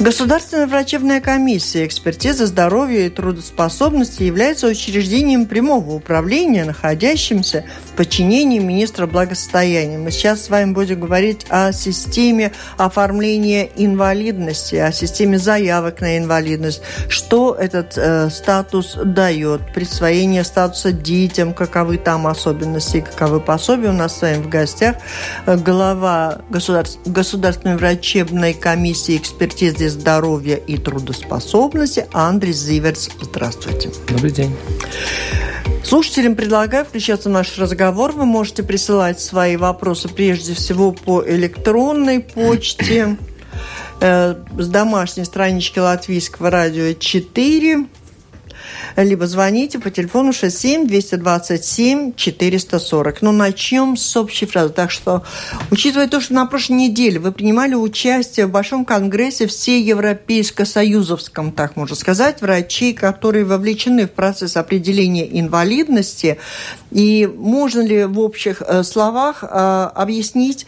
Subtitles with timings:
[0.00, 9.08] Государственная врачебная комиссия экспертизы здоровья и трудоспособности является учреждением прямого управления, находящимся в подчинении министра
[9.08, 9.98] благосостояния.
[9.98, 16.80] Мы сейчас с вами будем говорить о системе оформления инвалидности, о системе заявок на инвалидность,
[17.08, 23.88] что этот э, статус дает, присвоение статуса детям, каковы там особенности, каковы пособия.
[23.88, 24.94] У нас с вами в гостях
[25.46, 33.10] э, глава государств, Государственной врачебной комиссии экспертизы здоровья и трудоспособности Андрей Зиверс.
[33.20, 33.90] Здравствуйте.
[34.08, 34.54] Добрый день.
[35.84, 38.12] Слушателям предлагаю включаться в наш разговор.
[38.12, 43.16] Вы можете присылать свои вопросы прежде всего по электронной почте
[44.00, 47.86] э, с домашней странички Латвийского радио 4
[48.96, 53.22] либо звоните по телефону 67 227 440.
[53.22, 54.72] Но начнем с общей фразы.
[54.72, 55.24] Так что,
[55.70, 61.76] учитывая то, что на прошлой неделе вы принимали участие в Большом конгрессе все Европейско-союзовском, так
[61.76, 66.38] можно сказать, врачей, которые вовлечены в процесс определения инвалидности,
[66.90, 69.46] и можно ли в общих э, словах э,
[69.94, 70.66] объяснить,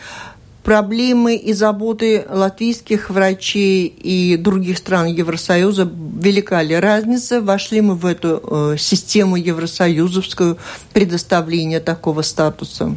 [0.63, 5.91] проблемы и заботы латвийских врачей и других стран Евросоюза
[6.23, 7.41] велика ли разница?
[7.41, 10.59] Вошли мы в эту э, систему евросоюзовскую
[10.93, 12.97] предоставления такого статуса?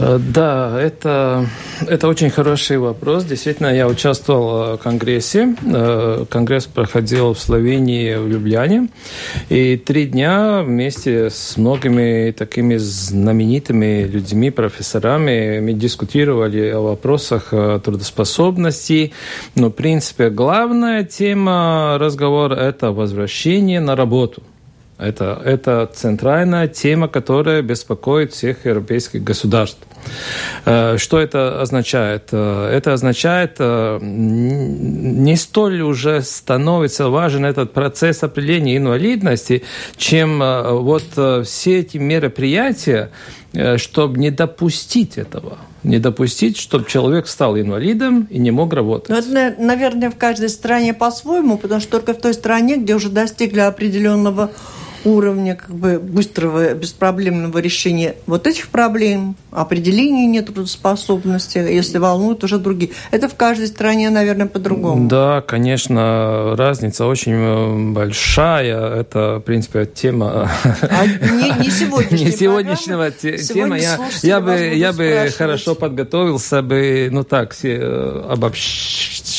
[0.00, 1.46] Э, да, это,
[1.88, 3.24] это очень хороший вопрос.
[3.24, 5.56] Действительно, я участвовал в Конгрессе.
[5.66, 8.88] Э, конгресс проходил в Словении, в Любляне.
[9.48, 17.80] И три дня вместе с многими такими знаменитыми людьми, профессорами, мы дискутировали о вопросах э,
[17.82, 19.12] трудоспособности.
[19.56, 24.42] Но, в принципе, главная тема разговора– это возвращение на работу–
[24.98, 29.78] это, это центральная тема, которая беспокоит всех европейских государств.
[30.64, 32.28] Э, что это означает?
[32.32, 39.62] Э, это означает, э, не столь уже становится важен этот процесс определения инвалидности,
[39.96, 41.04] чем вот
[41.44, 43.10] все эти мероприятия,
[43.76, 49.08] чтобы не допустить этого не допустить, чтобы человек стал инвалидом и не мог работать.
[49.10, 53.08] Ну, это, наверное, в каждой стране по-своему, потому что только в той стране, где уже
[53.08, 54.50] достигли определенного
[55.04, 62.92] уровня как бы быстрого, беспроблемного решения вот этих проблем, определения нетрудоспособности, если волнуют уже другие.
[63.10, 65.08] Это в каждой стране, наверное, по-другому.
[65.08, 68.94] Да, конечно, разница очень э, большая.
[68.94, 70.50] Это, в принципе, тема...
[70.64, 71.70] А не, не
[72.30, 73.78] сегодняшнего тема.
[73.78, 78.24] Я, я бы, я бы хорошо подготовился бы, ну так, все,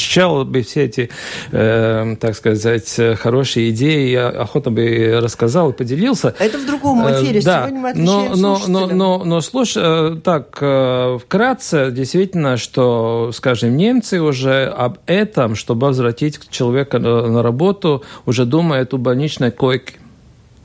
[0.09, 1.09] э, обобщал бы все эти,
[1.52, 6.34] э, так сказать, хорошие идеи, я охотно бы рассказал и поделился.
[6.40, 7.42] Это в другом э, эфире.
[7.42, 13.31] Да, Сегодня мы но, но, но, но, но, слушай, э, так, э, вкратце, действительно, что,
[13.34, 19.96] скажем, немцы уже об этом, чтобы возвратить человека на работу, уже думают о больничной койке.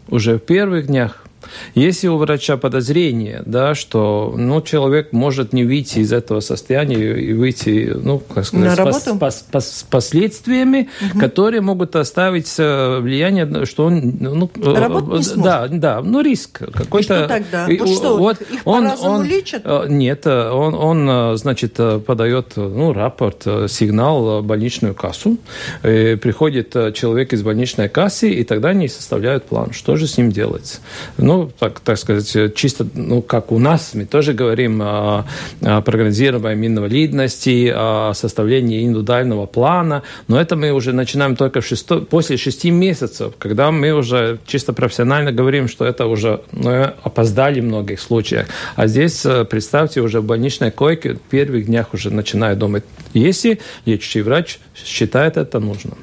[0.08, 1.23] Уже в первых днях
[1.74, 7.32] если у врача подозрение, да, что ну, человек может не выйти из этого состояния и
[7.32, 11.20] выйти, ну, как сказать, с, пос, пос, с последствиями, угу.
[11.20, 16.58] которые могут оставить э, влияние, что он, ну, э, Работать не да, да, ну риск
[16.72, 16.98] какой-то.
[16.98, 17.66] И что тогда?
[17.68, 19.62] Вот что, вот их он, он лечат?
[19.64, 25.38] Э, нет, он, он, значит, подает, ну, рапорт, сигнал в больничную кассу,
[25.82, 30.80] приходит человек из больничной кассы, и тогда они составляют план, что же с ним делать.
[31.18, 35.24] Ну, ну, так, так сказать, чисто, ну, как у нас, мы тоже говорим о,
[35.62, 41.98] о прогнозировании инвалидности, о составлении индивидуального плана, но это мы уже начинаем только в шесто,
[41.98, 47.64] после шести месяцев, когда мы уже чисто профессионально говорим, что это уже ну, опоздали в
[47.64, 48.46] многих случаях.
[48.76, 53.58] А здесь, э, представьте, уже в больничной койке в первых днях уже начинаю думать, если
[53.86, 55.98] лечащий врач считает это нужным.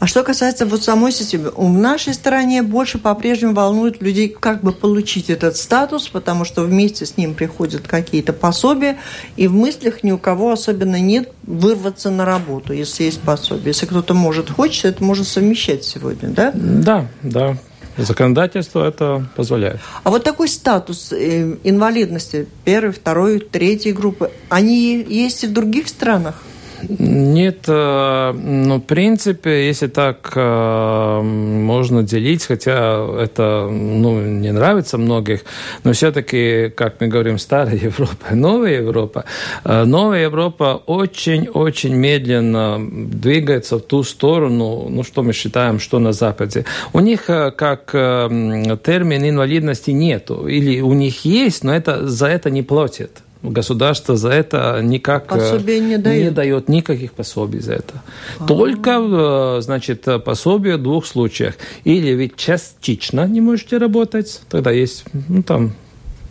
[0.00, 4.72] А что касается вот самой системы, в нашей стране больше по-прежнему волнует людей, как бы
[4.72, 8.98] получить этот статус, потому что вместе с ним приходят какие-то пособия,
[9.36, 13.68] и в мыслях ни у кого особенно нет вырваться на работу, если есть пособие.
[13.68, 16.52] Если кто-то может, хочет, это можно совмещать сегодня, да?
[16.54, 17.56] Да, да.
[17.96, 19.78] Законодательство это позволяет.
[20.02, 25.86] А вот такой статус э, инвалидности первой, второй, третьей группы, они есть и в других
[25.86, 26.42] странах?
[26.88, 34.98] Нет, э, ну, в принципе, если так э, можно делить, хотя это ну, не нравится
[34.98, 35.40] многих,
[35.84, 39.24] но все-таки, как мы говорим, старая Европа, новая Европа,
[39.64, 46.12] э, новая Европа очень-очень медленно двигается в ту сторону, ну, что мы считаем, что на
[46.12, 46.64] Западе.
[46.92, 52.62] У них как термин инвалидности нету, или у них есть, но это, за это не
[52.62, 58.02] платят государство за это никак пособие не дает, не дает никаких пособий за это.
[58.38, 58.46] А-а-а.
[58.46, 61.54] Только, значит, пособие в двух случаях.
[61.84, 65.72] Или ведь частично не можете работать, тогда есть, ну, там,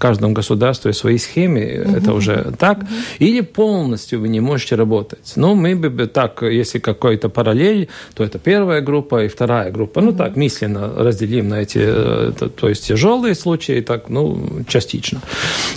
[0.03, 1.97] каждом государстве свои схемы, угу.
[1.97, 2.87] это уже так, угу.
[3.19, 5.33] или полностью вы не можете работать.
[5.37, 9.99] Ну, мы бы так, если какой-то параллель, то это первая группа и вторая группа.
[9.99, 10.05] Угу.
[10.05, 15.21] Ну, так, мысленно разделим на эти, то, то есть тяжелые случаи, так, ну, частично.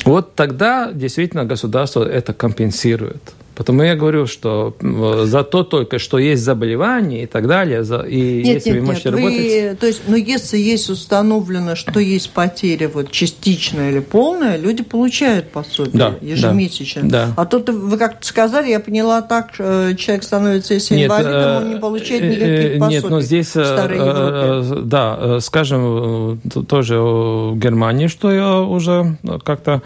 [0.05, 3.23] Вот тогда действительно государство это компенсирует.
[3.57, 4.77] Потому я говорю, что
[5.25, 8.87] за то только, что есть заболевание и так далее, за, и нет, если нет, вы
[8.87, 9.39] можете нет, работать...
[9.39, 14.83] Вы, то есть, но если есть установлено, что есть потеря вот, частичная или полная, люди
[14.83, 17.09] получают пособие да, ежемесячно.
[17.09, 17.33] Да, да.
[17.35, 21.71] А тут вы как-то сказали, я поняла так, э, человек становится, если нет, инвалидом, он
[21.71, 22.97] не получает э, никаких пособий.
[22.97, 29.81] Нет, но здесь, да, скажем, тоже в Германии, что я уже как-то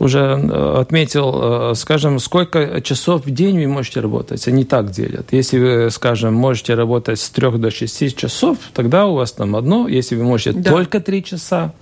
[0.00, 4.48] уже отметил, скажем, сколько часов часов в день вы можете работать.
[4.48, 5.26] Они так делят.
[5.32, 9.88] Если вы, скажем, можете работать с 3 до 6 часов, тогда у вас там одно.
[9.88, 10.70] Если вы можете да.
[10.70, 11.72] только 3 часа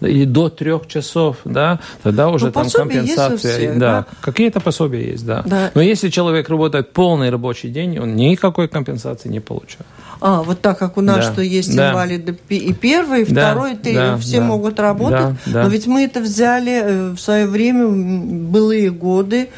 [0.00, 3.36] или до 3 часов, да, тогда уже ну, там компенсация.
[3.36, 3.78] Всех, да.
[3.78, 4.06] да.
[4.22, 5.42] Какие-то пособия есть, да.
[5.44, 5.70] да.
[5.74, 9.86] Но если человек работает полный рабочий день, он никакой компенсации не получает.
[10.20, 11.90] А, вот так как у нас, да, что есть да.
[11.90, 15.34] инвалиды и первый, и да, второй, и да, все да, могут работать.
[15.46, 15.62] Да, да.
[15.62, 19.48] Но ведь мы это взяли э, в свое время, былые годы,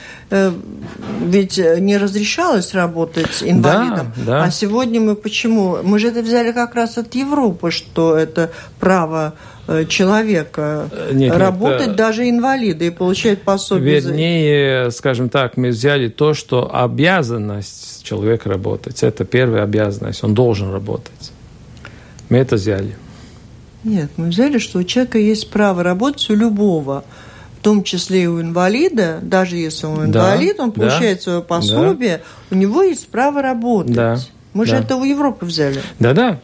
[1.21, 4.13] ведь не разрешалось работать инвалидам.
[4.17, 4.45] Да, да.
[4.45, 5.79] А сегодня мы почему?
[5.83, 8.51] Мы же это взяли как раз от Европы, что это
[8.81, 9.35] право
[9.69, 14.01] Э, человека нет, работать нет, даже инвалиды и получать пособие.
[14.01, 19.05] Вернее, скажем так, мы взяли то, что обязанность человека работать.
[19.05, 20.25] Это первая обязанность.
[20.25, 21.33] Он должен работать.
[22.29, 22.97] Мы это взяли.
[23.85, 27.05] Нет, мы взяли, что у человека есть право работать у любого,
[27.63, 31.43] в том числе и у инвалида, даже если он инвалид, да, он получает да, свое
[31.43, 32.57] пособие, да.
[32.57, 33.95] у него есть право работать.
[33.95, 34.19] Да,
[34.53, 34.71] мы да.
[34.71, 35.81] же это у Европы взяли.
[36.01, 36.41] Да-да.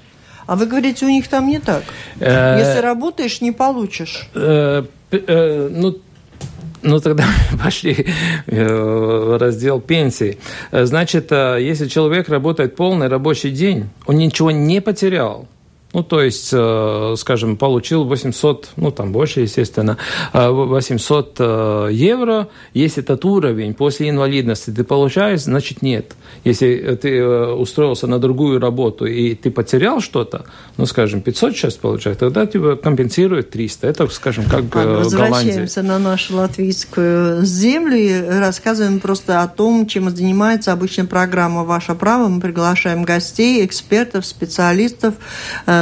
[0.46, 1.82] А вы говорите, у них там не так.
[2.20, 4.28] Э, Если работаешь, не получишь.
[4.32, 5.96] Э, э, ну,
[6.82, 7.24] ну, тогда
[7.64, 8.06] пошли
[8.46, 10.38] в раздел пенсии.
[10.70, 15.48] Значит, если человек работает полный рабочий день, он ничего не потерял.
[15.94, 19.96] Ну, то есть, э, скажем, получил 800, ну, там больше, естественно,
[20.34, 22.48] 800 э, э, евро.
[22.74, 26.12] Если этот уровень после инвалидности ты получаешь, значит, нет.
[26.44, 30.44] Если ты устроился на другую работу и ты потерял что-то,
[30.76, 33.86] ну, скажем, 500 сейчас получаешь, тогда тебя компенсируют 300.
[33.86, 40.10] Это, скажем, как Ладно, Возвращаемся на нашу латвийскую землю и рассказываем просто о том, чем
[40.10, 42.28] занимается обычная программа «Ваше право».
[42.28, 45.14] Мы приглашаем гостей, экспертов, специалистов,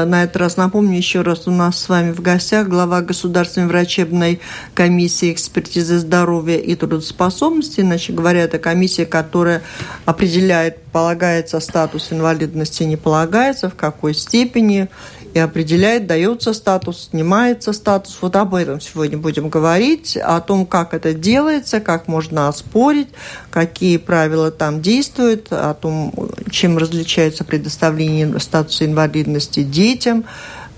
[0.05, 4.41] на этот раз напомню еще раз, у нас с вами в гостях глава Государственной врачебной
[4.75, 7.81] комиссии экспертизы здоровья и трудоспособности.
[7.81, 9.63] Иначе говоря, это комиссия, которая
[10.05, 14.89] определяет, полагается статус инвалидности, не полагается, в какой степени
[15.37, 18.17] и определяет, дается статус, снимается статус.
[18.23, 23.09] Вот об этом сегодня будем говорить, о том, как это делается, как можно оспорить,
[23.51, 26.11] какие правила там действуют, о том,
[26.51, 30.25] чем различается предоставление статуса инвалидности детям,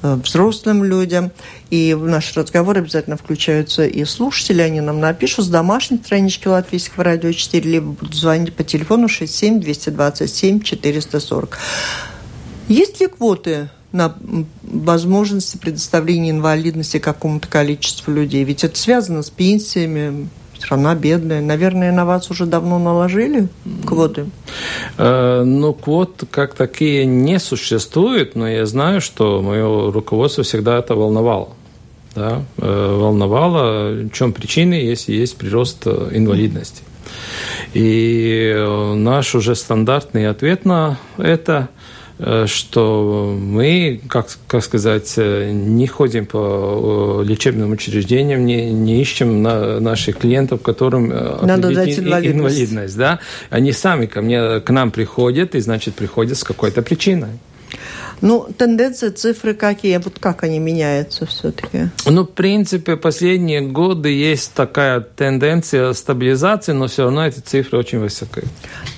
[0.03, 1.31] э, взрослым людям.
[1.71, 4.61] И в наш разговор обязательно включаются и слушатели.
[4.61, 9.61] Они нам напишут с домашней странички Латвийского радио 4, либо будут звонить по телефону 67
[9.61, 11.59] 227 440.
[12.67, 14.15] Есть ли квоты на
[14.63, 18.45] возможности предоставления инвалидности какому-то количеству людей.
[18.45, 20.29] Ведь это связано с пенсиями,
[20.59, 21.41] страна бедная.
[21.41, 23.49] Наверное, на вас уже давно наложили
[23.87, 24.27] квоты?
[24.99, 30.95] Э, ну, квот как такие не существует, но я знаю, что мое руководство всегда это
[30.95, 31.51] волновало.
[32.15, 36.83] Да, э, волновало, в чем причины, если есть прирост э, инвалидности.
[37.75, 38.55] И
[38.97, 41.69] наш уже стандартный ответ на это
[42.47, 49.79] что мы, как, как сказать, э, не ходим по лечебным учреждениям, не, не ищем на
[49.79, 52.37] наших клиентов, которым э, Надо дать инвалидность.
[52.37, 53.21] инвалидность да?
[53.51, 57.39] Они сами ко мне, к нам приходят, и, значит, приходят с какой-то причиной.
[58.21, 59.97] Ну, тенденции, цифры какие?
[59.99, 61.91] Вот как они меняются все-таки?
[62.07, 67.99] Ну, в принципе, последние годы есть такая тенденция стабилизации, но все равно эти цифры очень
[67.99, 68.45] высокие.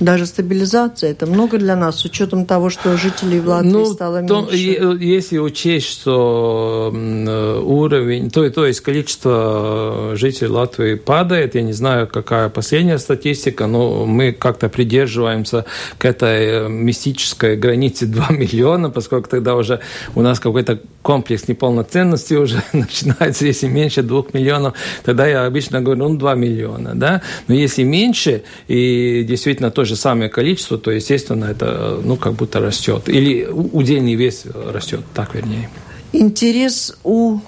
[0.00, 4.22] Даже стабилизация– это много для нас, с учетом того, что жителей в Латвии ну, стало
[4.22, 4.56] то, меньше?
[5.04, 12.48] Если учесть, что уровень, то, то есть количество жителей Латвии падает, я не знаю, какая
[12.48, 15.64] последняя статистика, но мы как-то придерживаемся
[15.98, 19.80] к этой мистической границе 2 миллиона, миллиона, поскольку тогда уже
[20.14, 24.74] у нас какой-то комплекс неполноценности уже начинается, если меньше двух миллионов,
[25.04, 29.96] тогда я обычно говорю, ну, 2 миллиона, да, но если меньше и действительно то же
[29.96, 35.68] самое количество, то, естественно, это, ну, как будто растет, или удельный вес растет, так вернее.
[36.12, 37.40] Интерес у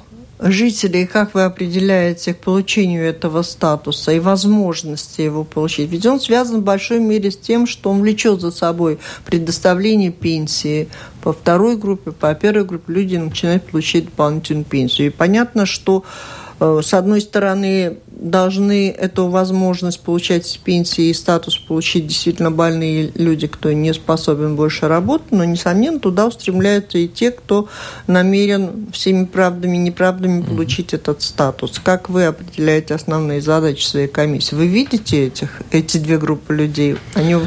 [0.43, 5.91] жителей, как вы определяете к получению этого статуса и возможности его получить?
[5.91, 10.89] Ведь он связан в большой мере с тем, что он влечет за собой предоставление пенсии
[11.23, 15.09] по второй группе, по первой группе люди начинают получить дополнительную пенсию.
[15.09, 16.05] И понятно, что
[16.63, 23.47] Э, с одной стороны, должны эту возможность получать пенсии и статус получить действительно больные люди,
[23.47, 27.69] кто не способен больше работать, но, несомненно, туда устремляются и те, кто
[28.07, 30.97] намерен всеми правдами и неправдами получить mm-hmm.
[30.97, 31.81] этот статус.
[31.83, 34.55] Как вы определяете основные задачи своей комиссии?
[34.55, 36.97] Вы видите этих, эти две группы людей?
[37.15, 37.41] Они э,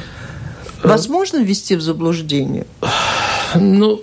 [0.83, 2.65] возможно ввести в заблуждение?
[3.55, 4.01] Ну,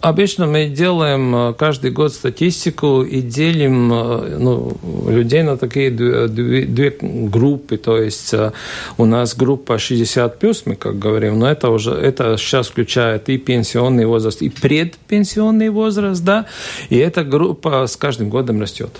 [0.00, 4.76] Обычно мы делаем э, каждый год статистику и делим э, ну,
[5.06, 7.76] людей на такие две, две группы.
[7.76, 8.52] То есть э,
[8.96, 13.36] у нас группа 60 плюс, мы как говорим, но это уже это сейчас включает и
[13.36, 16.46] пенсионный возраст, и предпенсионный возраст, да,
[16.88, 18.90] и эта группа с каждым годом растет.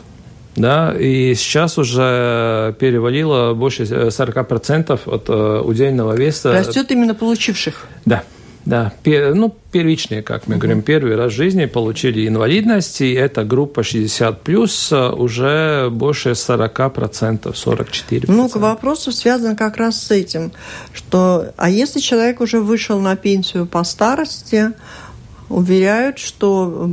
[0.56, 6.52] Да, и сейчас уже перевалило больше 40% от удельного веса.
[6.52, 7.86] Растет именно получивших?
[8.04, 8.24] Да.
[8.66, 13.42] Да, пер, ну, первичные, как мы говорим, первый раз в жизни получили инвалидность, и эта
[13.44, 18.24] группа 60 плюс э, уже больше 40%, 44%.
[18.28, 20.52] Ну, к вопросу связан как раз с этим,
[20.92, 24.72] что, а если человек уже вышел на пенсию по старости,
[25.48, 26.90] уверяют, что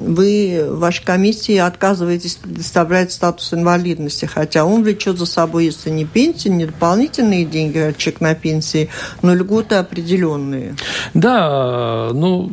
[0.00, 6.48] вы, вашей комиссии, отказываетесь предоставлять статус инвалидности, хотя он влечет за собой, если не пенсии,
[6.48, 8.88] не дополнительные деньги, а чек на пенсии,
[9.22, 10.76] но льготы определенные.
[11.14, 12.52] Да, ну,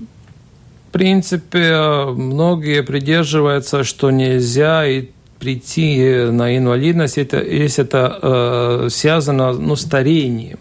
[0.90, 5.10] в принципе, многие придерживаются, что нельзя и
[5.40, 10.60] прийти на инвалидность, это, если это э, связано ну, старением.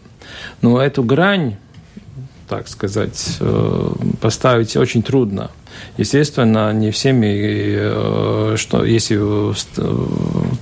[0.60, 1.56] Но эту грань,
[2.52, 5.50] так сказать, э, поставить очень трудно.
[5.96, 7.32] Естественно, не всеми,
[7.78, 9.18] э, что если,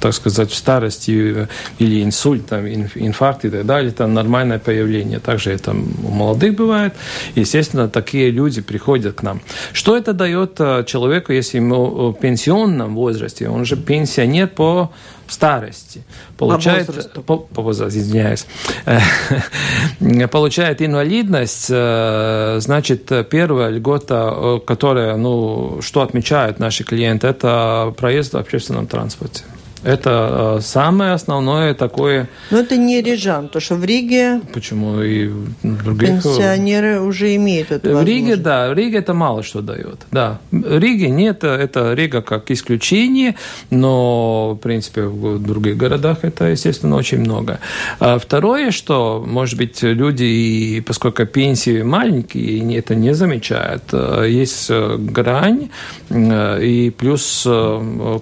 [0.00, 1.48] так сказать, в старости
[1.80, 5.18] или инсульт, инфаркт и так далее, это нормальное появление.
[5.18, 6.94] Также это у молодых бывает.
[7.34, 9.40] Естественно, такие люди приходят к нам.
[9.72, 14.90] Что это дает э, человеку, если ему в пенсионном возрасте, он же пенсионер по
[15.32, 16.02] старости.
[16.36, 17.36] Получает, по.
[17.38, 18.46] По, возрасту, извиняюсь.
[20.30, 28.34] Получает инвалидность, э, значит, первая льгота, э, которая, ну, что отмечают наши клиенты, это проезд
[28.34, 29.42] в общественном транспорте.
[29.82, 32.28] Это э, самое основное такое...
[32.50, 34.42] Но это не Рижан, потому что в Риге...
[34.52, 35.00] Почему?
[35.00, 35.30] И
[35.62, 36.10] других...
[36.10, 40.00] Э, Пенсионеры уже имеют эту В Риге, да, в Риге это мало что дает.
[40.10, 40.38] Да.
[40.50, 43.36] В Риге нет, это Рига как исключение,
[43.70, 47.58] но, в принципе, в других городах это, естественно, очень много.
[48.00, 55.70] А второе, что, может быть, люди, поскольку пенсии маленькие, это не замечают, э, есть грань,
[56.10, 57.48] и плюс,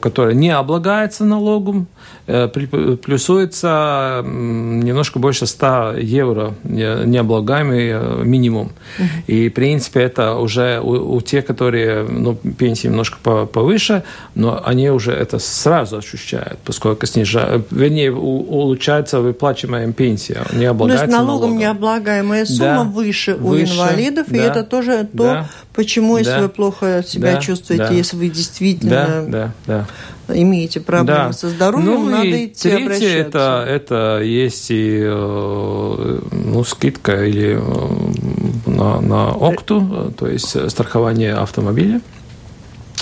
[0.00, 1.87] которая не облагается налогом, налогом
[2.26, 8.73] э, плюсуется немножко больше 100 евро необлагаемый э, минимум.
[9.26, 14.02] И, в принципе, это уже у, у тех, которые ну, пенсии немножко повыше,
[14.35, 21.11] но они уже это сразу ощущают, поскольку снижают, вернее, улучшается выплачиваемая пенсия, не облагается То
[21.11, 21.59] есть налогом, налогом.
[21.59, 26.33] необлагаемая сумма да, выше, выше у инвалидов, да, и это тоже то, да, почему, если
[26.33, 28.90] да, вы плохо себя да, чувствуете, да, если вы действительно...
[28.90, 29.87] Да, да, да
[30.28, 31.32] имеете проблемы да.
[31.32, 33.18] со здоровьем, ну, надо и идти третье обращаться.
[33.18, 41.35] Это, это есть и э, ну, скидка или э, на, на ОКТУ, то есть страхование
[41.35, 42.00] автомобиля.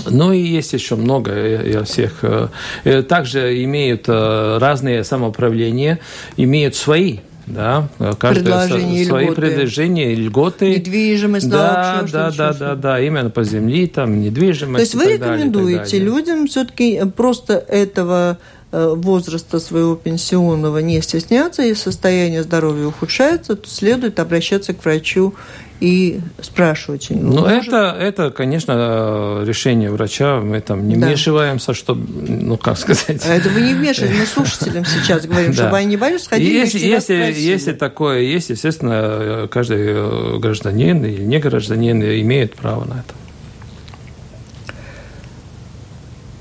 [0.09, 2.23] Ну и есть еще много я всех.
[2.23, 5.99] Э, также имеют разные самоуправления,
[6.37, 7.88] имеют свои да,
[8.19, 9.41] каждое предложения свои льготы.
[9.41, 10.71] предложения, льготы.
[10.71, 14.76] Недвижимость, да, да, да, да, да, именно по земле, там недвижимость.
[14.76, 21.85] То есть вы рекомендуете людям все-таки просто этого э, возраста своего пенсионного не стесняться, если
[21.85, 25.35] состояние здоровья ухудшается, то следует обращаться к врачу
[25.80, 27.09] и спрашивать.
[27.11, 30.40] Ну, это, это, конечно, решение врача.
[30.40, 31.06] Мы там не да.
[31.06, 33.23] вмешиваемся, чтобы, ну, как сказать...
[33.26, 35.64] А это вы не вмешиваетесь, мы слушателям сейчас говорим, да.
[35.64, 41.38] чтобы они не боялись, сходили если, если, если такое есть, естественно, каждый гражданин или не
[41.38, 43.14] гражданин имеет право на это.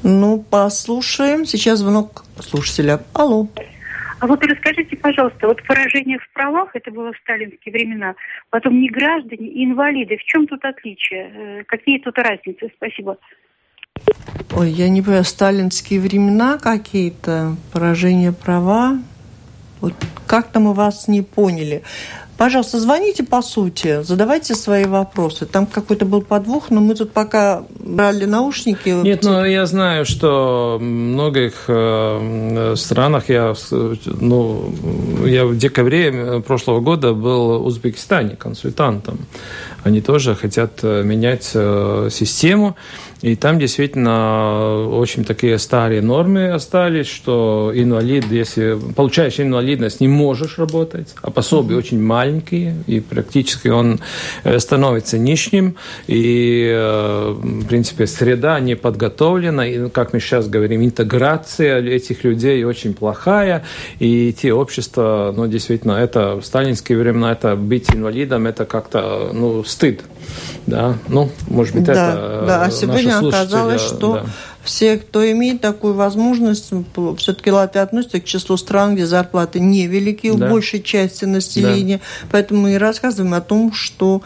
[0.07, 1.45] Ну, послушаем.
[1.45, 2.99] Сейчас звонок слушателя.
[3.13, 3.47] Алло.
[4.19, 8.13] А вот расскажите, пожалуйста, вот поражение в правах, это было в сталинские времена,
[8.51, 10.17] потом не граждане, инвалиды.
[10.17, 11.31] В чем тут отличие?
[11.33, 12.71] Э, какие тут разницы?
[12.75, 13.17] Спасибо.
[14.55, 18.99] Ой, я не понимаю, сталинские времена какие-то, поражение права.
[19.81, 19.93] Вот
[20.27, 21.81] как-то мы вас не поняли.
[22.37, 25.45] Пожалуйста, звоните по сути, задавайте свои вопросы.
[25.45, 28.89] Там какой-то был подвох, но мы тут пока брали наушники.
[28.89, 33.53] Нет, ну я знаю, что в многих э, странах я,
[34.05, 34.73] ну,
[35.25, 39.19] я в декабре прошлого года был в Узбекистане консультантом.
[39.85, 42.75] Они тоже хотят э, менять э, систему.
[43.21, 50.59] И там действительно очень такие старые нормы остались, что инвалид, если получаешь инвалидность, не можешь
[50.59, 53.99] работать, а пособия очень маленькие, и практически он
[54.43, 55.75] э, становится нижним,
[56.07, 62.63] и, э, в принципе, среда не подготовлена, и, как мы сейчас говорим, интеграция этих людей
[62.63, 63.63] очень плохая,
[63.99, 69.63] и те общества, ну, действительно, это в сталинские времена, это быть инвалидом, это как-то, ну,
[69.63, 70.01] стыд.
[70.65, 74.25] Да, ну, может быть, да, это Да, а сегодня оказалось, что да.
[74.63, 76.71] все, кто имеет такую возможность,
[77.17, 80.45] все-таки Латвия относится к числу стран, где зарплаты невелики да.
[80.45, 81.97] у большей части населения.
[82.21, 82.27] Да.
[82.31, 84.21] Поэтому мы и рассказываем о том, что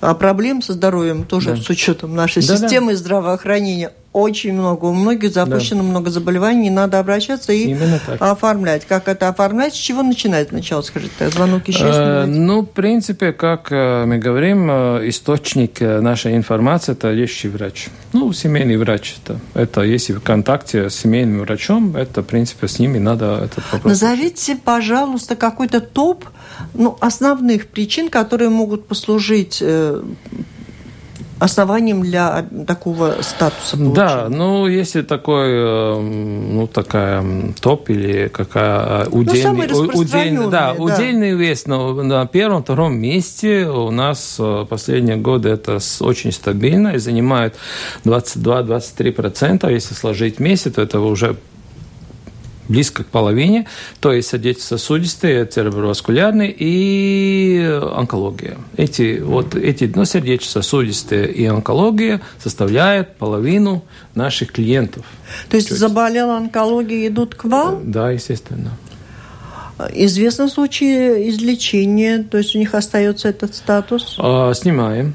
[0.00, 1.62] а, проблем со здоровьем тоже да.
[1.62, 2.98] с учетом нашей да, системы да.
[2.98, 4.86] здравоохранения очень много.
[4.86, 5.88] У многих запущено да.
[5.88, 7.76] много заболеваний, надо обращаться и
[8.20, 8.86] оформлять.
[8.86, 9.74] Как это оформлять?
[9.74, 11.28] С чего начинать сначала, скажите?
[11.30, 17.10] Звонок еще э, Ну, в принципе, как э, мы говорим, э, источник нашей информации– это
[17.10, 17.88] лечащий врач.
[18.12, 19.16] Ну, семейный врач.
[19.24, 23.64] Это, это если в контакте с семейным врачом, это, в принципе, с ними надо этот
[23.72, 24.00] вопрос.
[24.00, 26.24] Назовите, пожалуйста, какой-то топ
[26.72, 29.60] ну, основных причин, которые могут послужить
[31.44, 33.94] основанием для такого статуса получения?
[33.94, 37.24] Да, ну, если такой, э, ну, такая
[37.60, 43.66] топ или какая удельный, ну, удельный, да, да, удельный вес, но на первом, втором месте
[43.68, 47.54] у нас э, последние годы это очень стабильно и занимает
[48.04, 51.36] 22-23%, если сложить вместе, то это уже
[52.68, 53.66] близко к половине,
[54.00, 57.62] то есть сердечно-сосудистые, цереброваскулярные и
[57.94, 58.56] онкология.
[58.76, 65.04] Эти, вот эти, ну, сердечно-сосудистые и онкология составляют половину наших клиентов.
[65.48, 67.90] То есть, то есть заболел онкологией, идут к вам?
[67.90, 68.70] Да, естественно.
[69.92, 74.16] Известны случаи излечения, то есть у них остается этот статус?
[74.18, 75.14] А, снимаем.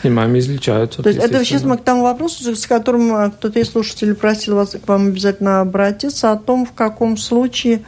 [0.00, 1.02] Снимаем, излечаются.
[1.02, 4.56] То есть это сейчас мы к тому вопросу, с которым а, кто-то из слушателей просил
[4.56, 7.82] вас к вам обязательно обратиться, о том, в каком случае,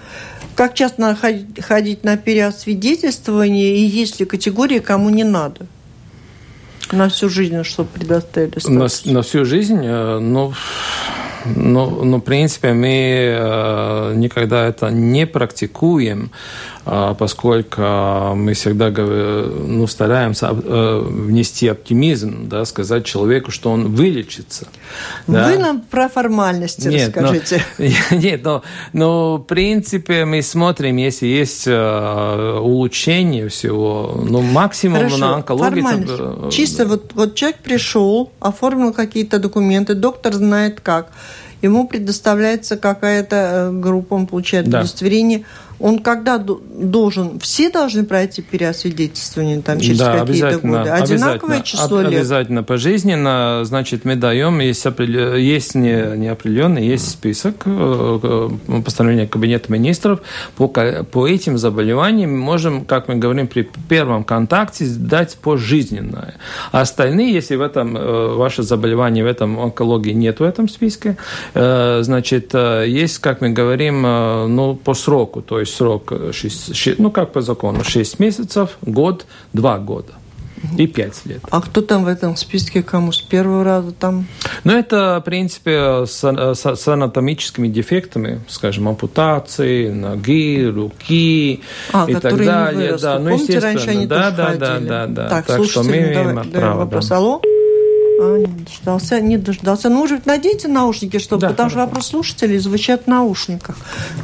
[0.55, 1.17] как часто
[1.61, 5.67] ходить на переосвидетельствование, и есть ли категории, кому не надо.
[6.91, 9.05] На всю жизнь, чтобы предоставили статус?
[9.05, 10.55] На, на всю жизнь, э, ну,
[11.45, 16.31] ну, ну, в принципе, мы э, никогда это не практикуем.
[16.91, 17.83] А, поскольку
[18.35, 24.69] мы всегда ну, стараемся э, внести оптимизм, да, сказать человеку, что он вылечится.
[25.27, 25.49] Да.
[25.49, 27.63] Вы нам про формальности нет, расскажите.
[27.77, 27.85] Но,
[28.17, 28.63] нет, но,
[28.95, 35.83] но в принципе мы смотрим, если есть э, улучшение всего, ну максимум Хорошо, на онкологии.
[35.83, 36.57] Формальность.
[36.57, 41.09] Чисто вот, вот человек пришел, оформил какие-то документы, доктор знает как,
[41.61, 44.79] ему предоставляется какая-то группа, он получает да.
[44.79, 45.45] удостоверение–
[45.81, 50.91] он когда должен, все должны пройти переосвидетельствование там, через да, какие-то годы?
[50.91, 52.15] Одинаковое число лет?
[52.15, 53.61] Обязательно пожизненно.
[53.65, 60.21] Значит, мы даем, есть, есть не, не определенный, есть список э, э, постановления Кабинета министров.
[60.57, 66.35] По, по этим заболеваниям мы можем, как мы говорим, при первом контакте дать пожизненное.
[66.73, 71.17] А остальные, если в этом э, ваше заболевание, в этом онкологии нет в этом списке,
[71.55, 75.43] значит, есть, как мы говорим, ну, по сроку.
[75.43, 80.13] То есть есть срок, 6, 6, ну как по закону, 6 месяцев, год, 2 года
[80.77, 81.41] и 5 лет.
[81.51, 84.27] А кто там в этом списке, кому с первого раза там?
[84.65, 92.15] Ну, это, в принципе, с, с, с анатомическими дефектами, скажем, ампутации, ноги, руки а, и
[92.15, 92.93] так далее.
[92.93, 95.29] Не да, ну, Помните, раньше они да, тоже да, да, да, да.
[95.29, 96.79] Так, так что мы имеем давай, право.
[96.81, 97.09] Вопрос.
[97.09, 97.17] Да.
[97.17, 97.41] Алло?
[98.21, 99.89] А, не дождался, не дождался.
[99.89, 101.81] Ну, уже наденьте наушники, чтобы, да, потому хорошо.
[101.81, 103.77] что вопрос слушателей звучат в наушниках.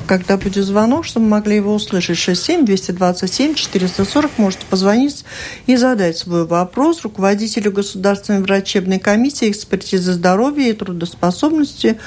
[0.07, 2.19] Когда будет звонок, чтобы могли его услышать.
[2.19, 4.31] 67-227-440.
[4.39, 5.25] Можете позвонить
[5.67, 11.99] и задать свой вопрос руководителю Государственной врачебной комиссии экспертизы здоровья и трудоспособности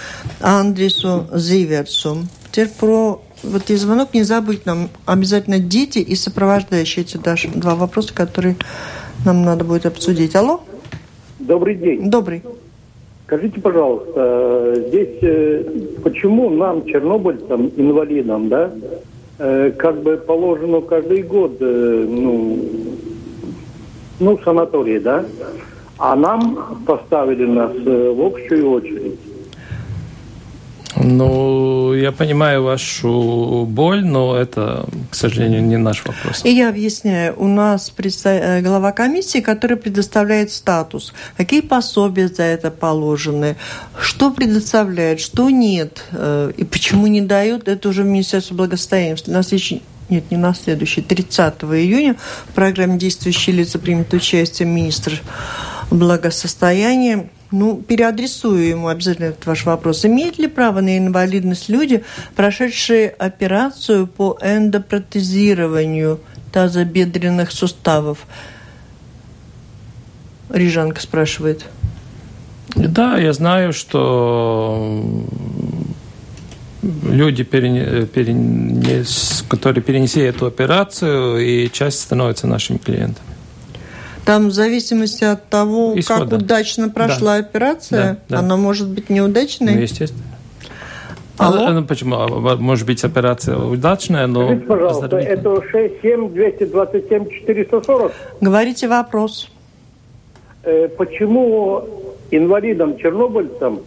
[0.41, 2.28] Андресу Зиверсу.
[2.52, 7.76] Теперь про вот и звонок не забыть нам обязательно дети и сопровождающие эти даже два
[7.76, 8.58] вопроса, которые
[9.23, 10.36] нам надо будет обсудить.
[10.36, 10.63] Алло?
[11.48, 12.10] Добрый день.
[12.10, 12.44] Добрый.
[13.26, 15.64] Скажите, пожалуйста, здесь э,
[16.04, 18.72] почему нам, чернобыльцам, инвалидам, да,
[19.40, 22.60] э, как бы положено каждый год, э, ну,
[24.20, 25.26] ну, санатории, да?
[25.98, 29.20] А нам поставили нас э, в общую очередь.
[31.00, 36.44] Ну, я понимаю вашу боль, но это, к сожалению, не наш вопрос.
[36.44, 37.36] И я объясняю.
[37.38, 41.14] У нас э, глава комиссии, которая предоставляет статус.
[41.36, 43.58] Какие пособия за это положены?
[44.00, 46.04] Что предоставляет, что нет?
[46.12, 47.68] Э, и почему не дают?
[47.68, 49.18] Это уже Министерство благосостояния.
[49.28, 52.16] На следующий нет, не на следующий, 30 июня
[52.48, 55.22] в программе «Действующие лица» примет участие министр
[55.92, 60.06] благосостояния ну, переадресую ему обязательно этот ваш вопрос.
[60.06, 62.04] Имеют ли право на инвалидность люди,
[62.36, 66.20] прошедшие операцию по эндопротезированию
[66.52, 68.26] тазобедренных суставов?
[70.50, 71.66] Рижанка спрашивает.
[72.76, 75.04] Да, я знаю, что
[76.82, 83.37] люди, которые перенесли эту операцию, и часть становятся нашими клиентами.
[84.28, 86.32] Там в зависимости от того, Исхода.
[86.32, 87.46] как удачно прошла да.
[87.46, 88.40] операция, да, да.
[88.40, 89.74] она может быть неудачной.
[89.74, 90.26] Ну, естественно.
[91.38, 91.70] Алло?
[91.70, 92.18] Ну, почему?
[92.18, 94.48] А, может быть, операция удачная, но...
[94.48, 98.12] Скажите, пожалуйста, это 67 227 440?
[98.42, 99.48] Говорите вопрос.
[100.63, 101.88] Э, почему
[102.32, 103.82] инвалидам, чернобыльцам.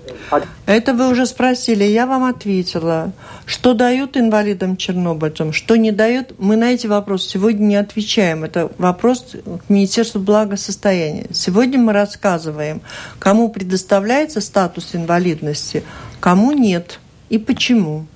[0.67, 3.13] Это вы уже спросили, я вам ответила.
[3.47, 8.45] Что дают инвалидам, чернобыльцам, что не дают, мы на эти вопросы сегодня не отвечаем.
[8.45, 11.27] Это вопрос к Министерству благосостояния.
[11.33, 12.81] Сегодня мы рассказываем,
[13.19, 15.83] кому предоставляется статус инвалидности,
[16.21, 18.07] кому нет и почему.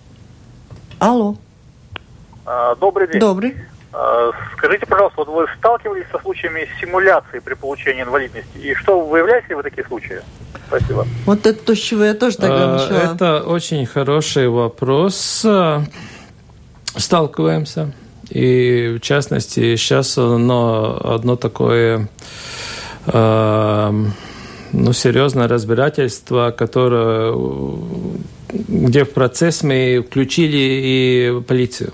[0.98, 1.36] Алло.
[2.46, 3.20] А, добрый день.
[3.20, 3.54] Добрый.
[3.96, 8.58] А, скажите, пожалуйста, вот вы сталкивались со случаями симуляции при получении инвалидности?
[8.58, 10.20] И что, выявляете ли вы такие случаи?
[10.66, 11.06] Спасибо.
[11.26, 13.14] Вот это то, с чего я тоже тогда а, начала.
[13.14, 15.46] Это очень хороший вопрос.
[16.96, 17.92] Сталкиваемся.
[18.30, 22.08] И в частности, сейчас одно, одно такое
[23.06, 27.32] ну, серьезное разбирательство, которое,
[28.50, 31.92] где в процесс мы включили и полицию.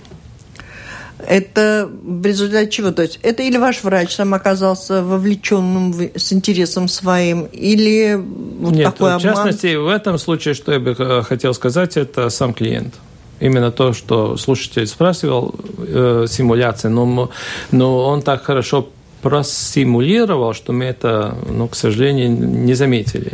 [1.26, 2.90] Это в результате чего?
[2.90, 8.14] То есть это или ваш врач сам оказался вовлеченным в, с интересом своим, или
[8.60, 12.30] вот Нет, такой в частности, в этом случае, что я бы э, хотел сказать, это
[12.30, 12.94] сам клиент.
[13.40, 17.30] Именно то, что слушатель спрашивал, э, симуляция, но,
[17.70, 18.88] но он так хорошо
[19.22, 23.32] просимулировал, что мы это, ну, к сожалению, не заметили.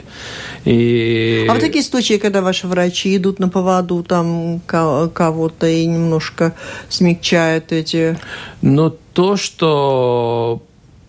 [0.66, 1.46] И...
[1.48, 6.54] А в такие случаи, когда ваши врачи идут на поводу там кого-то и немножко
[6.88, 8.18] смягчают эти...
[8.62, 10.60] Ну, то, что,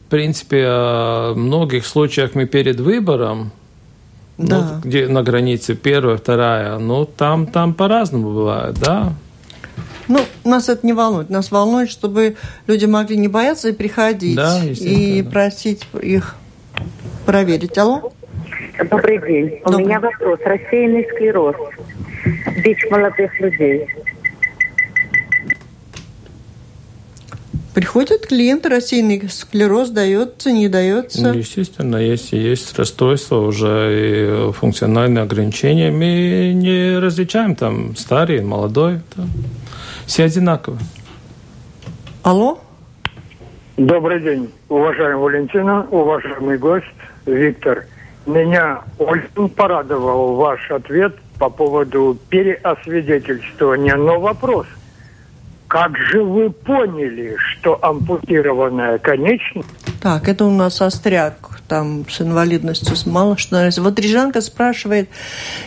[0.05, 3.51] в принципе, в многих случаях мы перед выбором,
[4.37, 4.71] ну, да.
[4.75, 9.13] ну, где на границе первая, вторая, ну, там, там по-разному бывает, да.
[10.07, 11.31] Ну, нас это не волнует.
[11.31, 12.35] Нас волнует, чтобы
[12.67, 16.35] люди могли не бояться и приходить, да, и просить их
[17.25, 17.75] проверить.
[17.77, 18.13] Алло?
[18.89, 19.59] Добрый день.
[19.63, 19.83] Добрый.
[19.83, 20.39] У меня вопрос.
[20.43, 21.55] Рассеянный склероз.
[22.63, 23.87] Бич молодых людей.
[27.73, 31.21] Приходят клиенты, рассеянный склероз дается, не дается?
[31.21, 39.01] Ну, естественно, если есть расстройство уже и функциональные ограничения, мы не различаем там старый, молодой.
[39.15, 39.29] Там.
[40.07, 40.79] Все одинаковы.
[42.23, 42.59] Алло?
[43.77, 46.87] Добрый день, уважаемая Валентина, уважаемый гость
[47.27, 47.85] Виктор.
[48.27, 53.95] Меня очень порадовал ваш ответ по поводу переосвидетельствования.
[53.95, 54.67] Но вопрос,
[55.69, 59.69] как же вы поняли, что ампутированная конечность...
[60.01, 61.35] Так, это у нас остряк
[61.67, 63.81] там с инвалидностью мало что нравится.
[63.81, 65.09] Вот Рижанка спрашивает,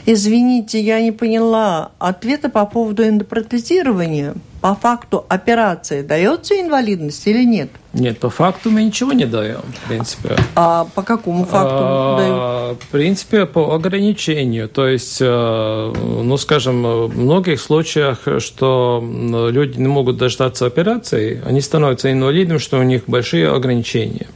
[0.06, 4.34] извините, я не поняла ответа по поводу эндопротезирования.
[4.60, 7.70] По факту операции дается инвалидность или нет?
[7.92, 10.36] Нет, по факту мы ничего не даем, в принципе.
[10.54, 12.82] А по какому факту а, дают?
[12.82, 14.68] В принципе, по ограничению.
[14.68, 19.02] То есть, э, ну, скажем, в многих случаях, что
[19.50, 24.28] люди не могут дождаться операции, они становятся инвалидами, что у них большие ограничения.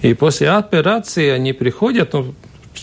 [0.00, 2.34] И после операции они приходят, ну,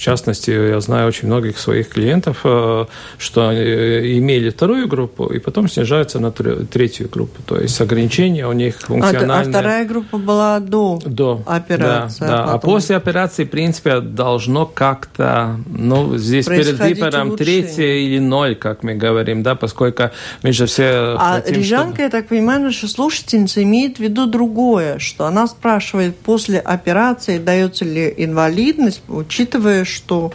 [0.02, 2.86] частности, я знаю очень многих своих клиентов, э,
[3.18, 7.42] что э, имели вторую группу и потом снижаются на третью группу.
[7.44, 9.38] То есть ограничения у них функциональные.
[9.38, 12.22] А, а вторая группа была до, до операции.
[12.22, 12.44] Да, да.
[12.44, 18.56] А, а после операции, в принципе, должно как-то, ну, здесь перед выбором третья или ноль,
[18.56, 20.10] как мы говорим, да, поскольку
[20.42, 22.04] мы же все А хотим, Рижанка, чтобы...
[22.04, 27.86] я так понимаю, наша слушательница имеет в виду другое, что она спрашивает, после операции дается
[27.86, 30.32] ли инвалидность, учитывая что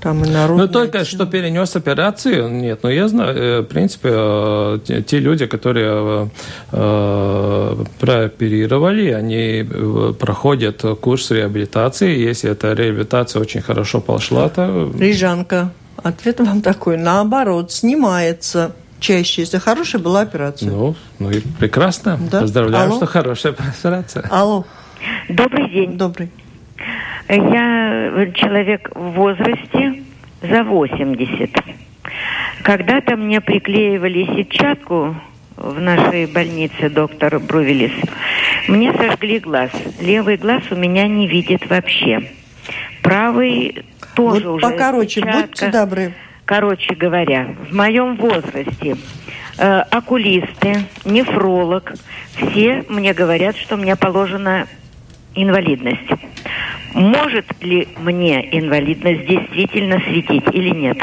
[0.00, 2.82] Там и народная Ну, только что перенес операцию, нет.
[2.82, 6.30] Но я знаю, э, в принципе, э, те, люди, которые
[6.72, 9.66] э, прооперировали, они
[10.18, 12.16] проходят курс реабилитации.
[12.16, 14.92] Если эта реабилитация очень хорошо пошла, то...
[14.98, 16.96] Рижанка, ответ вам такой.
[16.96, 20.70] Наоборот, снимается чаще, если хорошая была операция.
[20.70, 22.18] Ну, ну и прекрасно.
[22.30, 22.40] Да.
[22.40, 22.96] Поздравляю, Алло.
[22.96, 24.24] что хорошая операция.
[24.30, 24.64] Алло,
[25.28, 25.96] Добрый день.
[25.96, 26.30] добрый.
[27.28, 30.02] Я человек в возрасте
[30.42, 31.50] за 80.
[32.62, 35.14] Когда-то мне приклеивали сетчатку
[35.56, 37.92] в нашей больнице доктор Брувелис.
[38.68, 39.70] Мне сожгли глаз.
[40.00, 42.30] Левый глаз у меня не видит вообще.
[43.02, 45.46] Правый тоже вот уже покороче, сетчатка.
[45.46, 46.12] будьте добры.
[46.44, 48.96] Короче говоря, в моем возрасте
[49.58, 51.92] э, окулисты, нефролог,
[52.36, 54.66] все мне говорят, что мне положена
[55.42, 56.10] инвалидность.
[56.94, 60.98] Может ли мне инвалидность действительно светить или нет?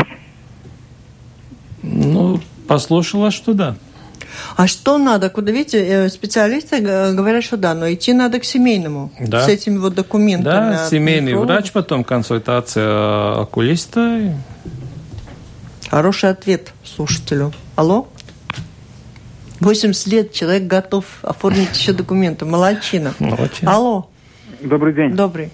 [1.82, 3.76] Ну, послушала, что да.
[4.58, 5.30] А что надо?
[5.30, 9.12] Куда, видите, э, специалисты э, говорят, что да, но идти надо к семейному.
[9.20, 9.46] Да.
[9.46, 10.44] С этими вот документами.
[10.74, 11.54] Да, семейный нефролога.
[11.54, 14.34] врач, потом консультация окулиста.
[15.90, 17.54] Хороший ответ слушателю.
[17.76, 18.08] Алло?
[19.60, 22.46] 80 лет человек готов оформить еще документы.
[22.46, 23.14] Молодчина.
[23.20, 23.74] Молодчина.
[23.74, 24.10] Алло,
[24.66, 25.16] Добрый день.
[25.16, 25.52] добрый.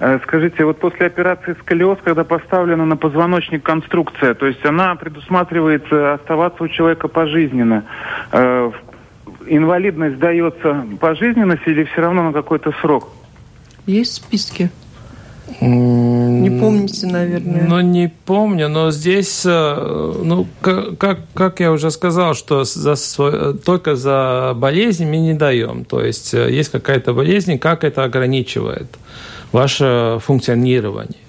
[0.00, 5.92] Э, Скажите, вот после операции сколиоз, когда поставлена на позвоночник конструкция, то есть она предусматривает
[5.92, 7.84] оставаться у человека пожизненно,
[8.32, 13.08] э, в- инвалидность дается пожизненность или все равно на какой-то срок?
[13.86, 14.70] Есть списки?
[16.40, 17.66] Не помните, наверное.
[17.68, 23.58] Ну, не помню, но здесь, э, ну, как, как я уже сказал, что за, сво-
[23.58, 25.84] только за болезнь мы не даем.
[25.84, 28.86] То есть э, есть какая-то болезнь, как это ограничивает
[29.52, 31.20] ваше функционирование.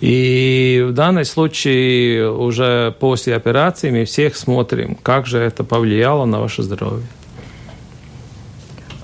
[0.00, 6.40] И в данном случае уже после операции мы всех смотрим, как же это повлияло на
[6.40, 7.06] ваше здоровье.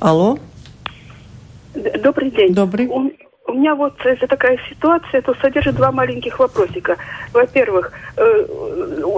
[0.01, 0.39] Алло,
[2.03, 2.55] Добрый день.
[2.55, 2.89] Добрый.
[3.57, 6.99] Меня вот это такая ситуация, то содержит два маленьких вопросика.
[7.33, 8.47] Во-первых, э,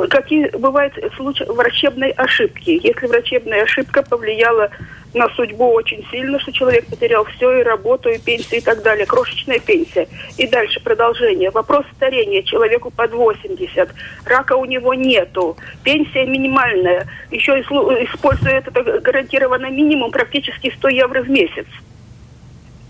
[0.09, 2.79] какие бывают случаи врачебной ошибки?
[2.81, 4.71] Если врачебная ошибка повлияла
[5.13, 9.07] на судьбу очень сильно, что человек потерял все, и работу, и пенсию, и так далее.
[9.07, 10.07] Крошечная пенсия.
[10.37, 11.51] И дальше продолжение.
[11.51, 12.45] Вопрос старения.
[12.45, 13.89] Человеку под 80.
[14.25, 15.57] Рака у него нету.
[15.83, 17.09] Пенсия минимальная.
[17.33, 21.67] Еще используя это гарантированно минимум практически 100 евро в месяц.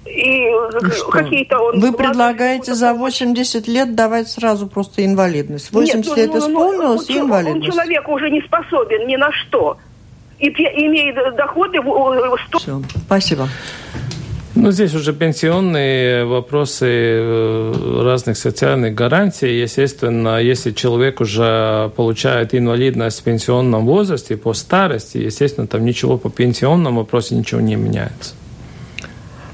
[0.09, 1.11] И, э, И что?
[1.11, 1.81] какие-то он...
[1.81, 3.21] Вы предлагаете за помощь.
[3.21, 5.73] 80 лет давать сразу просто инвалидность.
[5.73, 7.73] 80 Нет, ну, лет ну, ну, исполнилось он, и он инвалидность.
[7.73, 9.77] человек уже не способен ни на что.
[10.39, 13.49] И имеет доходы в э, сто- Все, спасибо.
[14.55, 19.61] Ну, здесь уже пенсионные вопросы э, разных социальных гарантий.
[19.61, 26.29] Естественно, если человек уже получает инвалидность в пенсионном возрасте, по старости, естественно, там ничего по
[26.29, 28.35] пенсионному вопросу ничего не меняется.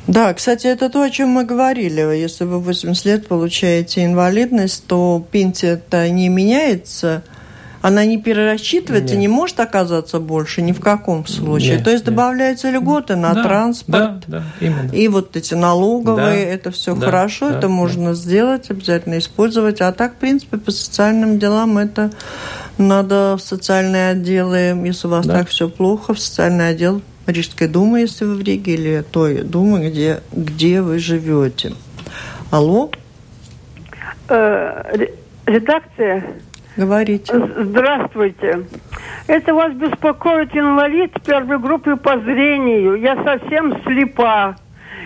[0.07, 2.01] Да, кстати, это то, о чем мы говорили.
[2.17, 7.23] Если вы 80 лет получаете инвалидность, то пенсия-то не меняется,
[7.81, 9.21] она не перерасчитывается, Нет.
[9.21, 11.77] не может оказаться больше ни в каком случае.
[11.77, 12.15] Нет, то есть нет.
[12.15, 14.25] добавляются льготы на Да, транспорт.
[14.27, 14.91] Да, да, именно.
[14.93, 17.69] И вот эти налоговые, Да, это все да, хорошо, да, это да.
[17.69, 19.83] можно сделать, обязательно использовать.
[19.83, 22.11] А так, в принципе, по социальным делам это
[22.79, 25.39] надо в социальные отделы, если у вас Да.
[25.41, 29.89] так все плохо, в социальный отдел Рижской думы, если вы в Риге, или той думы,
[29.89, 31.73] где, где вы живете.
[32.51, 32.91] Алло,
[34.29, 35.13] Э, ре-
[35.47, 36.25] Редакция,
[36.79, 37.31] говорите.
[37.39, 38.61] З- здравствуйте.
[39.27, 42.95] Это вас беспокоит инвалид первой группы по зрению.
[42.95, 44.57] Я совсем слепа.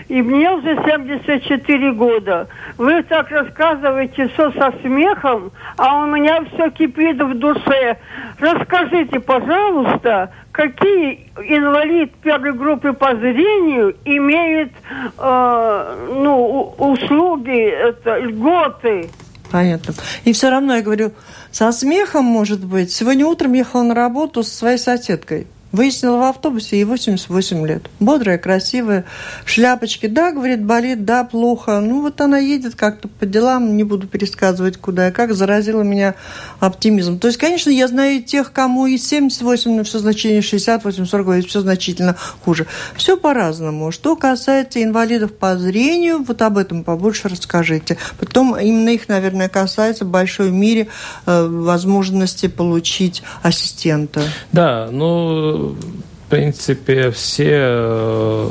[0.09, 2.47] И мне уже 74 года.
[2.77, 7.97] Вы так рассказываете все со смехом, а у меня все кипит в душе.
[8.39, 14.71] Расскажите, пожалуйста, какие инвалид первой группы по зрению имеет
[15.19, 19.11] э, ну, услуги, это, льготы?
[19.51, 19.93] Понятно.
[20.25, 21.11] И все равно я говорю,
[21.51, 22.91] со смехом, может быть.
[22.91, 25.45] Сегодня утром ехала на работу со своей соседкой.
[25.71, 27.89] Выяснила в автобусе, ей 88 лет.
[27.99, 29.05] Бодрая, красивая,
[29.45, 30.07] в шляпочке.
[30.07, 31.79] Да, говорит, болит, да, плохо.
[31.79, 35.33] Ну, вот она едет как-то по делам, не буду пересказывать, куда и как.
[35.33, 36.15] Заразила меня
[36.59, 37.19] оптимизм.
[37.19, 41.61] То есть, конечно, я знаю тех, кому и 78, но все значение 68, 40, все
[41.61, 42.65] значительно хуже.
[42.95, 43.91] Все по-разному.
[43.91, 47.97] Что касается инвалидов по зрению, вот об этом побольше расскажите.
[48.19, 50.87] Потом именно их, наверное, касается в большой мире
[51.27, 54.21] э, возможности получить ассистента.
[54.51, 58.47] Да, ну, в принципе, все э,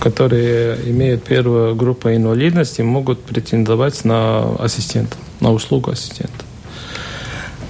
[0.00, 6.44] которые имеют первую группу инвалидности, могут претендовать на ассистента, на услугу ассистента.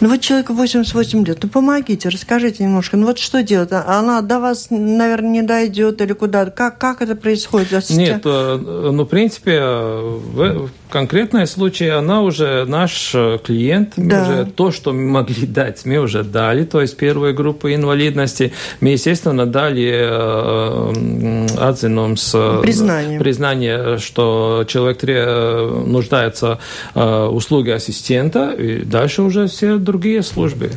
[0.00, 2.96] Ну вот человеку 88 лет, ну помогите, расскажите немножко.
[2.96, 3.68] Ну вот что делать?
[3.72, 6.46] А она до вас, наверное, не дойдет или куда?
[6.46, 7.90] Как, как это происходит?
[7.90, 13.94] Нет, э, ну, в принципе, в конкретном случае она уже наш э, клиент.
[13.96, 14.22] Да.
[14.22, 16.64] уже то, что мы могли дать, мы уже дали.
[16.64, 23.18] То есть первую группу инвалидности мы, естественно, дали э, отзывом с признание.
[23.18, 26.58] признание, что человек нуждается
[26.94, 28.50] в услуге ассистента.
[28.52, 30.70] И дальше уже все другие службы.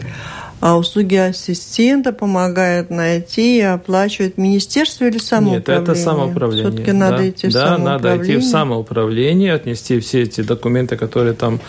[0.66, 5.60] А услуги ассистента помогает найти и оплачивает министерство или самоуправление?
[5.60, 6.72] Нет, это самоуправление.
[6.72, 6.98] Все-таки да.
[6.98, 8.00] надо идти в да, самоуправление.
[8.00, 11.60] Да, надо идти в самоуправление, отнести все эти документы, которые там,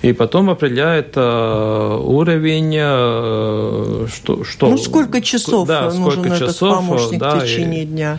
[0.00, 4.70] и потом определяет э, уровень, э, что, что...
[4.70, 7.86] Ну, сколько часов да, нужен сколько этот часов, помощник да, в течение и...
[7.86, 8.18] дня?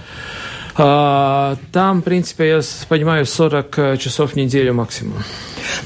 [0.82, 5.22] А, там, в принципе, я понимаю, 40 часов в неделю максимум.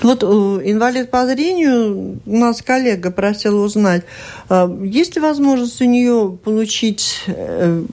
[0.04, 4.04] Вот э, инвалид по зрению, у нас коллега просила узнать,
[4.50, 7.84] э, есть ли возможность у нее получить э,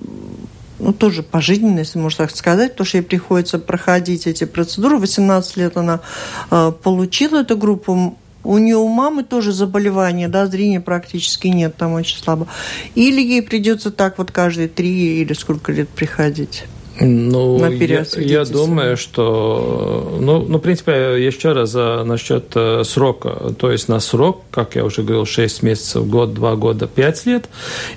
[0.79, 4.99] ну, тоже пожизненно, если можно так сказать, потому что ей приходится проходить эти процедуры.
[4.99, 6.01] 18 лет она
[6.49, 8.17] получила эту группу.
[8.43, 12.47] У нее у мамы тоже заболевание, да, зрения практически нет, там очень слабо.
[12.95, 16.65] Или ей придется так вот каждые три или сколько лет приходить?
[17.01, 23.55] Ну, я, я думаю, что, ну, ну, в принципе, еще раз а, насчет э, срока.
[23.59, 27.49] То есть на срок, как я уже говорил, 6 месяцев, год, 2 года, 5 лет.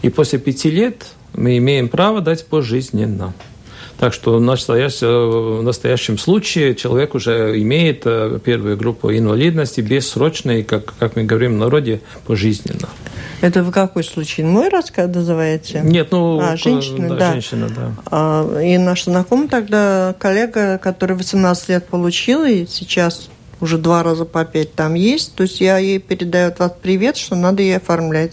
[0.04, 3.34] И после 5 лет мы имеем право дать пожизненно.
[4.00, 10.64] Так что в настоящем, в настоящем случае человек уже имеет э, первую группу инвалидности бессрочной,
[10.64, 12.90] как, как мы говорим в народе, пожизненно.
[13.44, 14.42] Это в какой случай?
[14.42, 15.82] Мой рассказ называете?
[15.84, 16.40] Нет, ну...
[16.40, 17.16] А, женщина, да.
[17.18, 17.32] да.
[17.34, 17.92] Женщина, да.
[18.06, 23.28] А, и наш знакомый тогда, коллега, который 18 лет получил, и сейчас
[23.60, 25.36] уже два раза по пять там есть.
[25.36, 28.32] То есть я ей передаю от вас привет, что надо ей оформлять.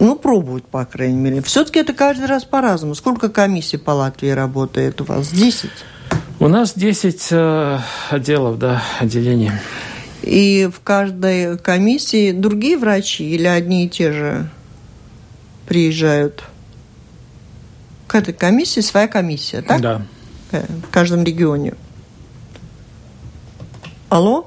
[0.00, 1.42] Ну, пробуют, по крайней мере.
[1.42, 2.96] Все-таки это каждый раз по-разному.
[2.96, 5.28] Сколько комиссий по Латвии работает у вас?
[5.28, 5.70] Десять?
[6.40, 7.78] У нас 10 э,
[8.10, 9.52] отделов, да, отделений.
[10.22, 14.48] И в каждой комиссии другие врачи или одни и те же
[15.66, 16.44] приезжают?
[18.06, 19.80] К этой комиссии своя комиссия, так?
[19.80, 20.02] Да.
[20.52, 21.74] Э, в каждом регионе.
[24.10, 24.46] Алло?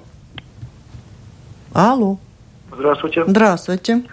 [1.74, 2.18] Алло.
[2.72, 3.26] Здравствуйте.
[3.26, 4.04] Здравствуйте.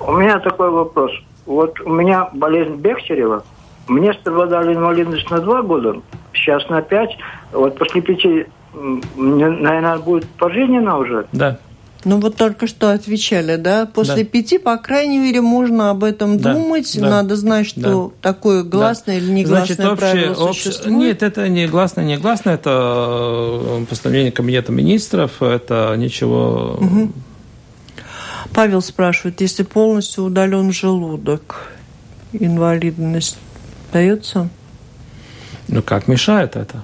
[0.00, 1.12] У меня такой вопрос.
[1.46, 3.44] Вот у меня болезнь Бехтерева.
[3.88, 6.00] Мне страдали инвалидность на два года,
[6.32, 7.16] сейчас на пять.
[7.52, 11.26] Вот после пяти наверное, будет пожизненно уже.
[11.32, 11.58] Да.
[12.04, 13.86] Ну вот только что отвечали, да?
[13.86, 14.30] После да.
[14.30, 16.54] пяти, по крайней мере, можно об этом да.
[16.54, 16.98] думать.
[16.98, 17.08] Да.
[17.08, 18.32] Надо знать, что да.
[18.32, 19.24] такое гласное да.
[19.24, 22.54] или негласное Значит, общее, правило общее, Нет, это не гласное, не гласное.
[22.54, 25.42] Это э, постановление Кабинета министров.
[25.42, 26.78] Это ничего...
[26.80, 27.12] Угу.
[28.52, 31.68] Павел спрашивает, если полностью удален желудок,
[32.32, 33.38] инвалидность
[33.92, 34.48] дается?
[35.68, 36.82] Ну как мешает это?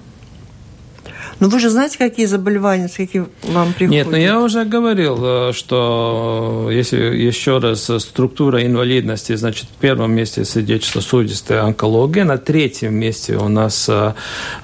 [1.40, 3.90] Но вы же знаете, какие заболевания, с какими вам приходят?
[3.90, 10.12] Нет, но я уже говорил, э, что если еще раз структура инвалидности, значит, в первом
[10.12, 14.14] месте сердечно-сосудистая онкология, на третьем месте у нас, э,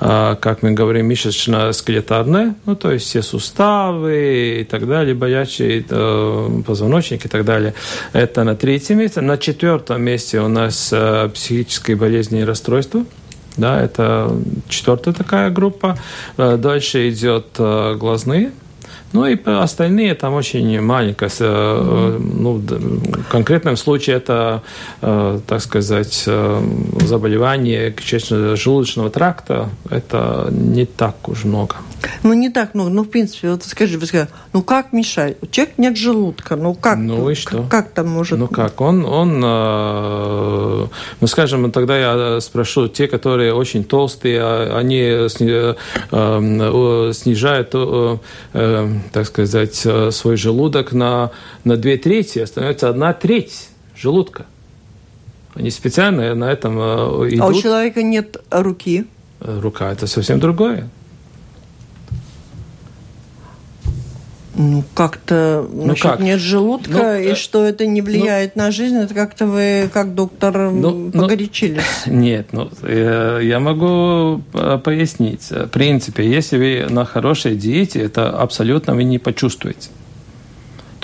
[0.01, 5.83] э, как мы говорим, мышечно-скелетарная, ну, то есть все суставы и так далее, боячие
[6.67, 7.75] позвоночник и так далее.
[8.13, 9.21] Это на третьем месте.
[9.21, 10.93] На четвертом месте у нас
[11.35, 13.05] психические болезни и расстройства.
[13.57, 14.37] Да, это
[14.69, 15.97] четвертая такая группа.
[16.37, 18.53] Э, дальше идет э, глазные
[19.14, 21.31] ну и остальные там очень маленькое.
[21.38, 24.62] Э, ну, в конкретном случае это,
[25.03, 26.62] э, так сказать, э,
[27.07, 29.68] заболевание кишечно-желудочного тракта.
[29.88, 31.77] Это не так уж много.
[32.24, 32.90] Ну, не так много.
[32.90, 35.37] Ну, в принципе, вот скажи, вы сказали, ну как мешать?
[35.42, 36.57] У человека нет желудка.
[36.57, 36.98] Ну, как?
[36.98, 37.59] Ну, и что?
[37.62, 38.37] Как, как там может...
[38.37, 38.81] Ну, как?
[38.81, 39.40] Он, он
[41.20, 45.29] ну, скажем, тогда я спрошу, те, которые очень толстые, а, они
[47.14, 47.74] снижают
[49.12, 51.31] так сказать, э, свой желудок на,
[51.64, 54.47] на две трети, становится одна треть желудка.
[55.55, 56.79] Они специально на этом
[57.29, 57.40] идут.
[57.40, 59.07] А у человека нет руки?
[59.40, 60.88] Рука– это совсем другое.
[64.57, 66.21] Ну, как-то ну, как?
[66.21, 69.90] нет желудка, ну, и э, что это не влияет ну, на жизнь, это как-то вы,
[69.92, 71.83] как доктор, ну, ну погорячились.
[72.07, 75.50] Ну, нет, ну, я, я могу э, пояснить.
[75.50, 79.88] В принципе, если вы на хорошей диете, это абсолютно вы не почувствуете.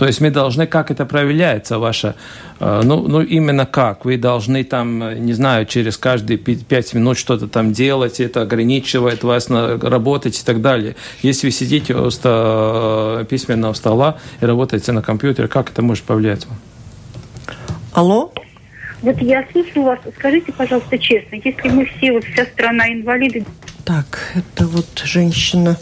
[0.01, 2.14] То есть мы должны, как это проявляется, ваше,
[2.59, 7.48] э, ну, ну именно как, вы должны там, не знаю, через каждые пять минут что-то
[7.48, 10.96] там делать, это ограничивает вас на работать и так далее.
[11.20, 16.46] Если вы сидите у ста, письменного стола и работаете на компьютере, как это может повлиять
[16.46, 16.57] вам?
[17.92, 18.32] Алло?
[19.03, 19.98] Вот я слушаю вас.
[20.16, 23.44] Скажите, пожалуйста, честно, если мы все, вот вся страна инвалиды...
[23.84, 25.76] Так, это вот женщина...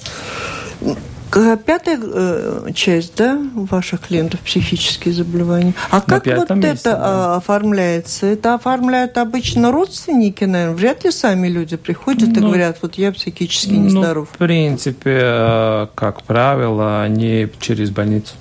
[1.31, 5.75] Пятая э, часть, да, ваших клиентов психические заболевания.
[5.91, 7.37] А как вот месте, это да.
[7.37, 8.27] оформляется?
[8.27, 10.75] Это оформляют обычно родственники, наверное.
[10.75, 14.31] Вряд ли сами люди приходят ну, и говорят, вот я психически ну, нездоров.
[14.33, 18.35] в принципе, э, как правило, они через больницу.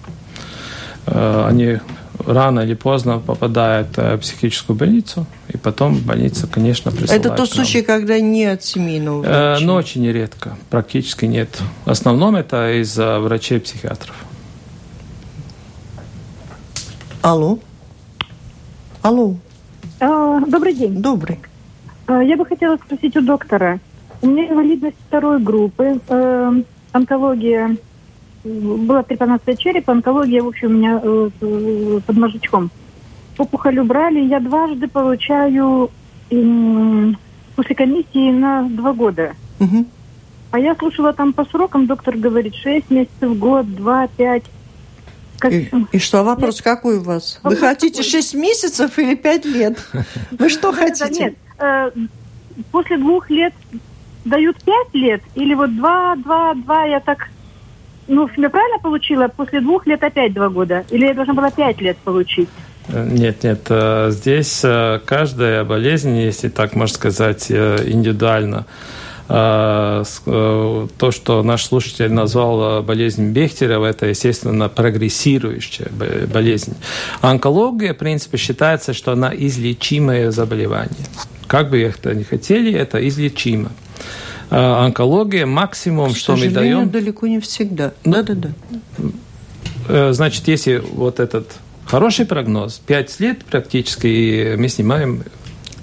[1.08, 1.80] Э, они
[2.26, 7.50] рано или поздно попадает э, в психическую больницу, и потом больница, конечно, присылает Это тот
[7.50, 9.58] случай, когда нет семейного врача?
[9.58, 11.50] Э, но ну, очень редко, практически нет.
[11.86, 14.16] В основном это из-за врачей-психиатров.
[17.22, 17.60] Алло.
[19.02, 19.36] Алло.
[20.00, 21.02] А, добрый день.
[21.02, 21.40] Добрый.
[22.08, 23.80] А, я бы хотела спросить у доктора.
[24.22, 26.62] У меня инвалидность второй группы, э,
[26.92, 27.78] онкология
[28.48, 32.72] была трепанация черепа, онкология, в общем, у меня э, э, под мозжечком.
[33.38, 35.92] Опухоль убрали, я дважды получаю
[36.30, 37.12] э,
[37.56, 39.34] после комиссии на два года.
[39.60, 39.86] Угу.
[40.52, 44.44] А я слушала там по срокам, доктор говорит, 6 месяцев, год, 2, 5.
[45.40, 45.54] Как...
[45.54, 46.64] И, и что, вопрос нет.
[46.64, 47.40] какой у вас?
[47.44, 48.10] Вопрос Вы хотите какой?
[48.10, 49.78] 6 месяцев или 5 лет?
[50.32, 51.24] Вы что хотите?
[51.24, 51.92] Нет, э,
[52.72, 53.54] после двух лет
[54.26, 57.30] дают 5 лет, или вот 2, 2, 2, я так
[58.08, 59.28] ну, я правильно получила?
[59.28, 60.86] После двух лет опять два года?
[60.90, 62.50] Или я должна была пять лет получить?
[62.90, 63.68] Нет, нет.
[63.70, 68.66] Э, здесь э, каждая болезнь, если так можно сказать, э, индивидуально.
[69.28, 70.06] То,
[71.12, 75.90] что наш слушатель назвал болезнь Бехтерева, это, естественно, прогрессирующая
[76.34, 76.78] болезнь.
[77.20, 81.06] Онкология, в принципе, считается, что она излечимое заболевание.
[81.48, 83.74] Как бы это ни хотели, это излечимо.
[84.50, 86.90] А, онкология максимум, К что мы даем...
[86.90, 87.94] далеко не всегда.
[88.06, 88.50] Да-да-да.
[89.90, 91.52] Э, значит, если вот этот
[91.86, 95.24] хороший прогноз, 5 лет практически мы снимаем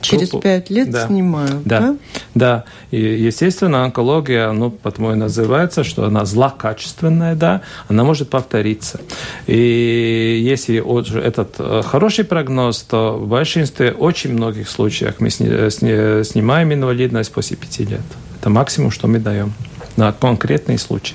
[0.05, 1.07] Через пять лет да.
[1.07, 1.81] снимают, да?
[1.81, 1.97] Да,
[2.35, 2.65] да.
[2.91, 9.01] И, естественно, онкология, ну, потому и называется, что она злокачественная, да, она может повториться.
[9.47, 10.83] И если
[11.21, 17.85] этот э, хороший прогноз, то в большинстве, очень многих случаях мы снимаем инвалидность после пяти
[17.85, 18.03] лет.
[18.41, 19.53] Это максимум, что мы даем
[19.97, 21.15] на конкретный случай.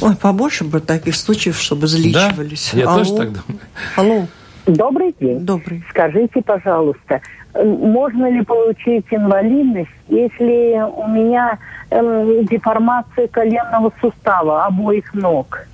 [0.00, 2.70] Ой, побольше бы таких случаев, чтобы залечивались.
[2.72, 2.98] Да, я Алло.
[2.98, 3.60] тоже так думаю.
[3.96, 4.26] Алло.
[4.68, 5.40] Добрый день.
[5.40, 5.82] Добрый.
[5.88, 7.20] Скажите, пожалуйста,
[7.54, 11.58] можно ли получить инвалидность, если у меня
[11.90, 15.66] э, деформация коленного сустава обоих ног?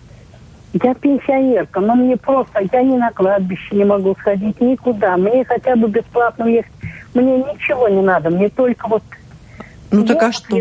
[0.72, 5.16] Я пенсионерка, но мне просто, я ни на кладбище не могу сходить никуда.
[5.16, 6.72] Мне хотя бы бесплатно ехать.
[7.14, 9.02] Мне ничего не надо, мне только вот
[9.90, 10.56] ну так а что?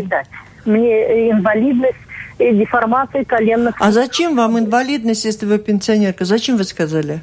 [0.64, 1.98] Мне инвалидность
[2.38, 3.74] и деформация коленных.
[3.80, 6.24] А зачем вам инвалидность, если вы пенсионерка?
[6.24, 7.20] Зачем вы сказали?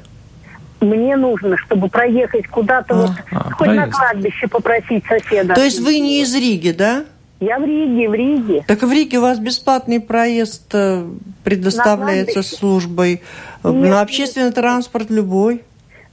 [0.82, 3.86] Мне нужно, чтобы проехать куда-то, а, вот, а, хоть проезд.
[3.86, 5.54] на кладбище попросить соседа.
[5.54, 7.04] То есть вы не из Риги, да?
[7.40, 8.64] Я в Риге, в Риге.
[8.68, 11.04] Так в Риге у вас бесплатный проезд э,
[11.42, 13.22] предоставляется службой.
[13.64, 14.54] Нет, на общественный нет.
[14.54, 15.62] транспорт любой.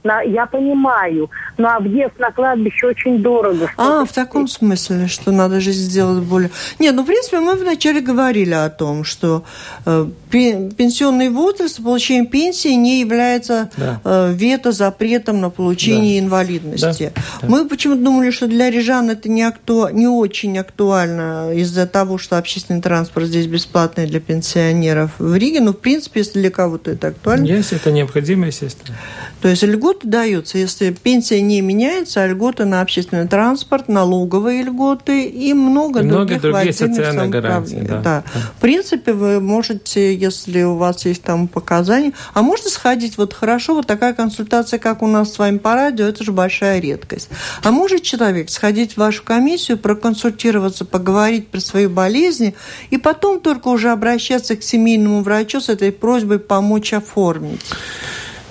[0.02, 3.70] На, я понимаю, но ну, а въезд на кладбище очень дорого.
[3.76, 6.50] А, в таком смысле, что надо же сделать более...
[6.78, 9.44] Нет, ну, в принципе, мы вначале говорили о том, что
[9.84, 14.00] э, пенсионный возраст, получение пенсии не является да.
[14.02, 16.26] э, вето, запретом на получение да.
[16.26, 17.12] инвалидности.
[17.14, 17.22] Да.
[17.42, 17.48] Да.
[17.48, 19.88] Мы почему-то думали, что для рижан это не, акту...
[19.92, 25.60] не очень актуально из-за того, что общественный транспорт здесь бесплатный для пенсионеров в Риге.
[25.60, 27.44] Но, в принципе, если для кого-то это актуально...
[27.44, 28.96] Если это необходимо, естественно.
[29.42, 35.24] То есть льготы даются, если пенсия не меняется, а льготы на общественный транспорт, налоговые льготы
[35.24, 37.80] и много, и других, других социальных гарантий.
[37.80, 38.00] Да.
[38.00, 38.24] Да.
[38.34, 38.40] Да.
[38.56, 43.74] В принципе, вы можете, если у вас есть там показания, а можно сходить, вот хорошо,
[43.74, 47.28] вот такая консультация, как у нас с вами по радио, это же большая редкость.
[47.62, 52.54] А может человек сходить в вашу комиссию, проконсультироваться, поговорить про свои болезни,
[52.90, 57.60] и потом только уже обращаться к семейному врачу с этой просьбой помочь оформить?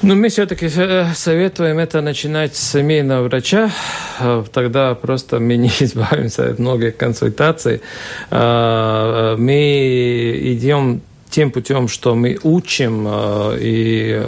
[0.02, 3.70] Ну, мы все-таки э, советуем это начинать с семейного врача.
[4.22, 7.82] Э, тогда просто мы не избавимся от многих консультаций.
[8.32, 14.24] Э, мы идем тем путем, что мы учим э, и э,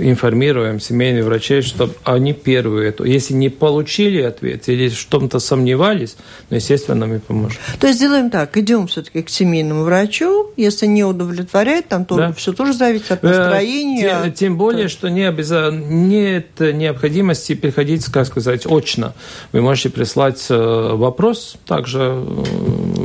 [0.00, 6.16] информируем семейных врачей, чтобы они первые, это, если не получили ответ или в чем-то сомневались,
[6.50, 7.58] ну, естественно, мы поможем.
[7.80, 12.32] То есть делаем так, идем все-таки к семейному врачу, если не удовлетворяет, там тоже, да.
[12.34, 14.22] все тоже зависит от настроения.
[14.24, 19.14] Тем, тем более, что не обязательно, нет необходимости приходить, как сказать, очно.
[19.52, 22.22] Вы можете прислать вопрос, также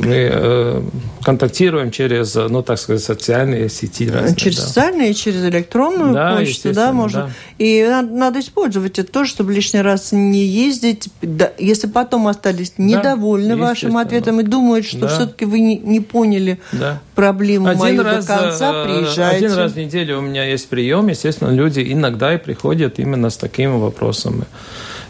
[0.04, 0.84] мы
[1.28, 4.34] контактируем через, ну, так сказать, социальные сети разные.
[4.38, 4.64] Через да.
[4.64, 7.24] социальные, через электронную да, почту, да, можно.
[7.24, 7.30] Да.
[7.66, 11.10] И надо, надо использовать это тоже, чтобы лишний раз не ездить.
[11.22, 15.08] Да, если потом остались недовольны да, вашим ответом и думают, что да.
[15.10, 17.02] все-таки вы не, не поняли да.
[17.14, 19.48] проблему один мою раз, до конца, э, приезжайте.
[19.48, 23.36] Один раз в неделю у меня есть прием, естественно, люди иногда и приходят именно с
[23.36, 24.46] такими вопросами.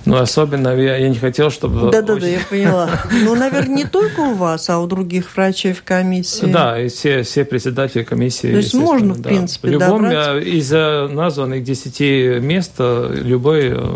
[0.06, 1.92] Ну, особенно я, я не хотел, чтобы...
[1.92, 2.90] Да-да-да, я поняла.
[3.12, 6.46] Ну, наверное, не только у вас, а у других врачей в комиссии.
[6.46, 8.52] Да, и все, все председатели комиссии.
[8.52, 10.46] То есть можно, в принципе, В любом добрать.
[10.46, 13.72] из названных десяти мест э, любой...
[13.72, 13.96] Э,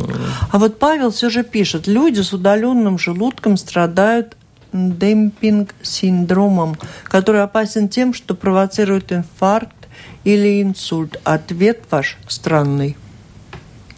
[0.51, 4.35] а вот Павел все же пишет, люди с удаленным желудком страдают
[4.73, 9.75] демпинг-синдромом, который опасен тем, что провоцирует инфаркт
[10.23, 11.19] или инсульт.
[11.23, 12.97] Ответ ваш странный.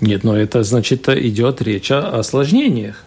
[0.03, 3.05] Нет, но это значит идет речь о осложнениях.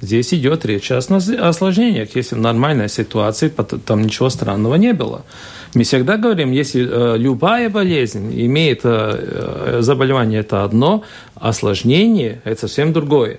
[0.00, 2.16] Здесь идет речь о осложнениях.
[2.16, 5.24] Если в нормальной ситуации, там ничего странного не было.
[5.72, 11.04] Мы всегда говорим, если э, любая болезнь имеет э, э, заболевание, это одно,
[11.36, 13.38] осложнение– это совсем другое.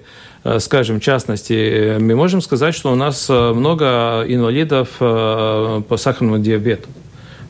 [0.59, 6.87] Скажем, в частности, мы можем сказать, что у нас много инвалидов по сахарному диабету.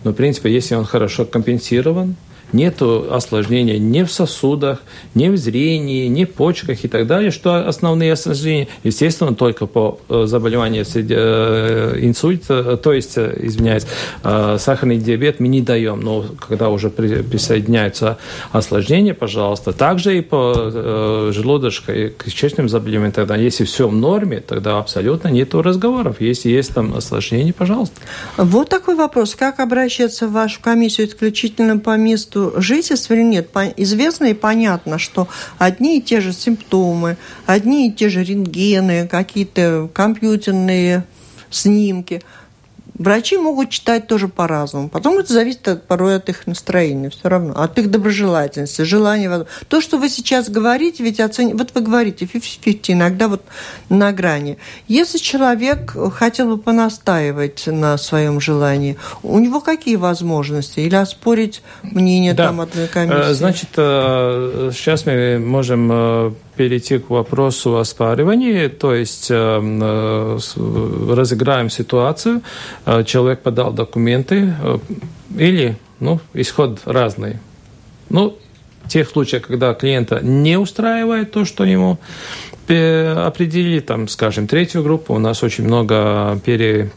[0.04, 2.16] Но, в принципе, если он хорошо компенсирован,
[2.54, 4.82] нет осложнения ни в сосудах,
[5.16, 10.00] ни в зрении, ни в почках и так далее, что основные осложнения, естественно, только по
[10.10, 13.86] э, заболеванию э, инсульта, э, то есть, извиняюсь,
[14.22, 18.18] сахарный диабет мы не даем, но когда уже присоединяются
[18.52, 24.80] осложнения, пожалуйста, также и по желудочной и кишечным заболеваниям, тогда если все в норме, тогда
[24.80, 26.18] абсолютно нет разговоров.
[26.20, 28.00] Если есть там осложнения, пожалуйста.
[28.38, 29.36] Вот такой вопрос.
[29.36, 33.50] Как обращаться в вашу комиссию исключительно по месту между жительством или нет.
[33.78, 35.28] Известно и понятно, что
[35.58, 41.04] одни и те же симптомы, одни и те же рентгены, какие-то компьютерные
[41.50, 42.22] снимки–
[43.02, 44.88] Врачи могут читать тоже по-разному.
[44.88, 49.48] Потом это зависит от, порой от их настроения все равно, от их доброжелательности, желания.
[49.68, 51.54] То, что вы сейчас говорите, ведь оцени...
[51.54, 53.42] вот вы говорите 50-50, иногда вот
[53.90, 54.60] на грани.
[54.88, 60.82] Если человек хотел бы понастаивать на своем желании, у него какие возможности?
[60.82, 62.48] Или оспорить мнение да.
[62.48, 63.32] там одной комиссии?
[63.32, 70.38] Э, значит, э, сейчас мы можем э, перейти к вопросу оспаривания, то есть э, э,
[71.14, 72.42] разыграем ситуацию,
[72.86, 74.54] э, человек подал документы
[75.38, 77.38] или, ну, исход разный.
[78.10, 78.38] Ну,
[78.84, 81.98] в тех случаях, когда клиента не устраивает то, что ему
[82.68, 86.92] определили, там, скажем, третью группу, у нас очень много пере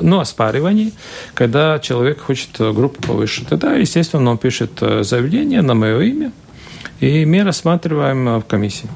[0.00, 0.94] ну, оспариваний,
[1.34, 3.44] когда человек хочет группу повыше.
[3.44, 6.32] Тогда, естественно, он пишет заявление на мое имя,
[7.02, 8.88] и мы рассматриваем э, в комиссии.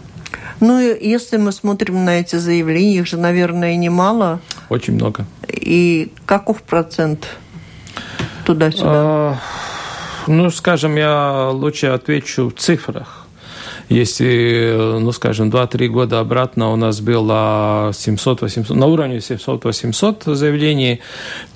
[0.60, 4.40] Ну, если мы смотрим на эти заявления, их же, наверное, немало.
[4.68, 5.26] Очень много.
[5.48, 7.26] И каков процент
[8.44, 8.86] туда-сюда?
[8.86, 9.36] А,
[10.28, 13.26] ну, скажем, я лучше отвечу в цифрах.
[13.88, 21.00] Если, ну, скажем, 2-3 года обратно у нас было 700-800, на уровне 700-800 заявлений,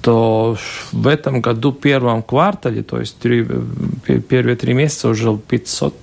[0.02, 0.56] то
[0.92, 3.46] в этом году, в первом квартале, то есть три,
[4.28, 5.94] первые три месяца уже 500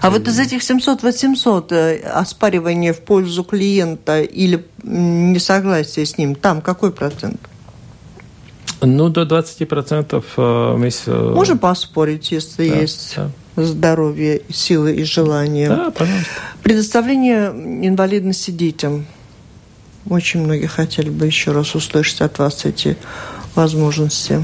[0.00, 6.60] а вот из этих 700-800 э, оспаривания в пользу клиента или несогласия с ним, там
[6.60, 7.40] какой процент?
[8.82, 10.90] Ну, до 20% э, мы...
[11.06, 13.30] Э, Можно поспорить, если да, есть да.
[13.62, 15.68] здоровье, силы и желание.
[15.68, 16.30] Да, пожалуйста.
[16.62, 17.50] Предоставление
[17.86, 19.06] инвалидности детям.
[20.08, 22.96] Очень многие хотели бы еще раз услышать от вас эти
[23.54, 24.42] возможности.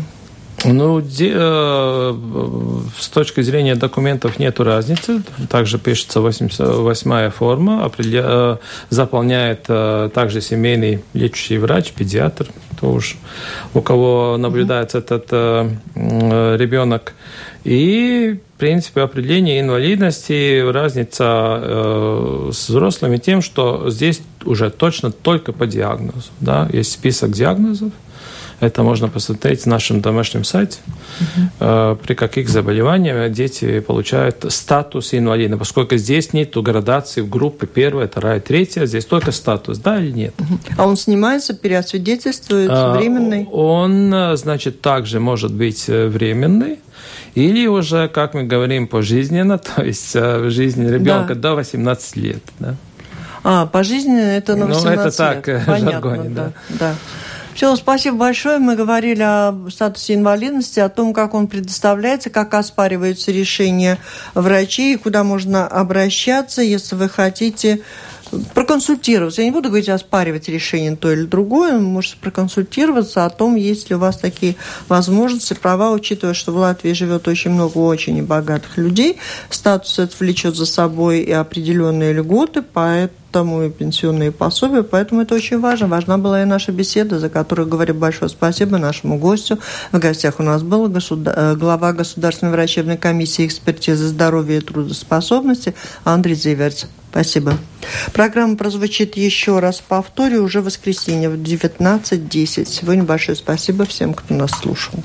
[0.64, 2.14] Ну, де, э,
[2.98, 5.22] с точки зрения документов нет разницы.
[5.50, 8.56] Также пишется 88-я форма, определя, э,
[8.88, 12.46] заполняет э, также семейный лечащий врач, педиатр,
[12.80, 13.16] тоже,
[13.74, 15.00] у кого наблюдается mm-hmm.
[15.00, 17.14] этот э, ребенок.
[17.64, 25.52] И, в принципе, определение инвалидности, разница э, с взрослыми тем, что здесь уже точно только
[25.52, 26.30] по диагнозу.
[26.40, 26.68] Да?
[26.72, 27.92] Есть список диагнозов,
[28.60, 30.78] Это можно посмотреть на нашем домашнем сайте,
[31.20, 31.98] угу.
[32.02, 35.58] при каких заболеваниях дети получают статус инвалида.
[35.58, 40.34] Поскольку здесь нет градации в группы первая, вторая, третья, здесь только статус, да или нет.
[40.78, 43.46] А он снимается, переосвидетельствует, временный?
[43.52, 46.78] Он, значит, также может быть временный,
[47.34, 51.50] или уже, как мы говорим, пожизненно, то есть в жизни ребенка да.
[51.50, 52.42] до 18 лет.
[52.58, 52.74] Да?
[53.44, 55.66] А, пожизненно это на 18 ну, это так, лет.
[55.66, 56.52] Понятно, жаргоне, да.
[56.70, 56.76] да.
[56.80, 56.94] да.
[57.56, 58.58] Все, спасибо большое.
[58.58, 63.96] Мы говорили о статусе инвалидности, о том, как он предоставляется, как оспариваются решения
[64.34, 67.80] врачей, куда можно обращаться, если вы хотите
[68.52, 69.40] проконсультироваться.
[69.40, 73.96] Я не буду говорить оспаривать решение то или другое, можете проконсультироваться о том, есть ли
[73.96, 74.56] у вас такие
[74.88, 79.16] возможности, права, учитывая, что в Латвии живет очень много очень богатых людей.
[79.48, 85.60] Статус это влечет за собой и определенные льготы, поэтому и пенсионные пособия, поэтому это очень
[85.60, 85.88] важно.
[85.88, 89.58] Важна была и наша беседа, за которую говорю большое спасибо нашему гостю.
[89.92, 91.34] В гостях у нас был государ...
[91.36, 95.74] Э, глава Государственной врачебной комиссии экспертизы здоровья и трудоспособности
[96.04, 96.86] Андрей Зиверц.
[97.10, 97.54] Спасибо.
[98.12, 102.66] Программа прозвучит еще раз повторю уже в воскресенье в 19.10.
[102.66, 104.98] Сегодня большое спасибо всем, кто нас слушал.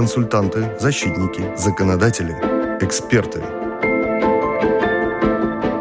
[0.00, 2.34] Консультанты, защитники, законодатели,
[2.80, 3.42] эксперты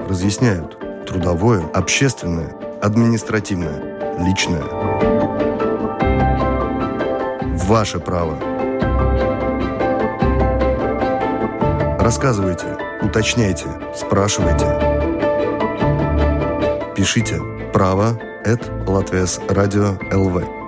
[0.07, 4.63] разъясняют трудовое, общественное, административное, личное.
[7.67, 8.37] Ваше право–
[12.09, 12.65] Рассказывайте,
[13.03, 14.65] уточняйте, спрашивайте.
[16.95, 17.39] Пишите
[17.71, 20.58] право at Латвияс радио ЛВ.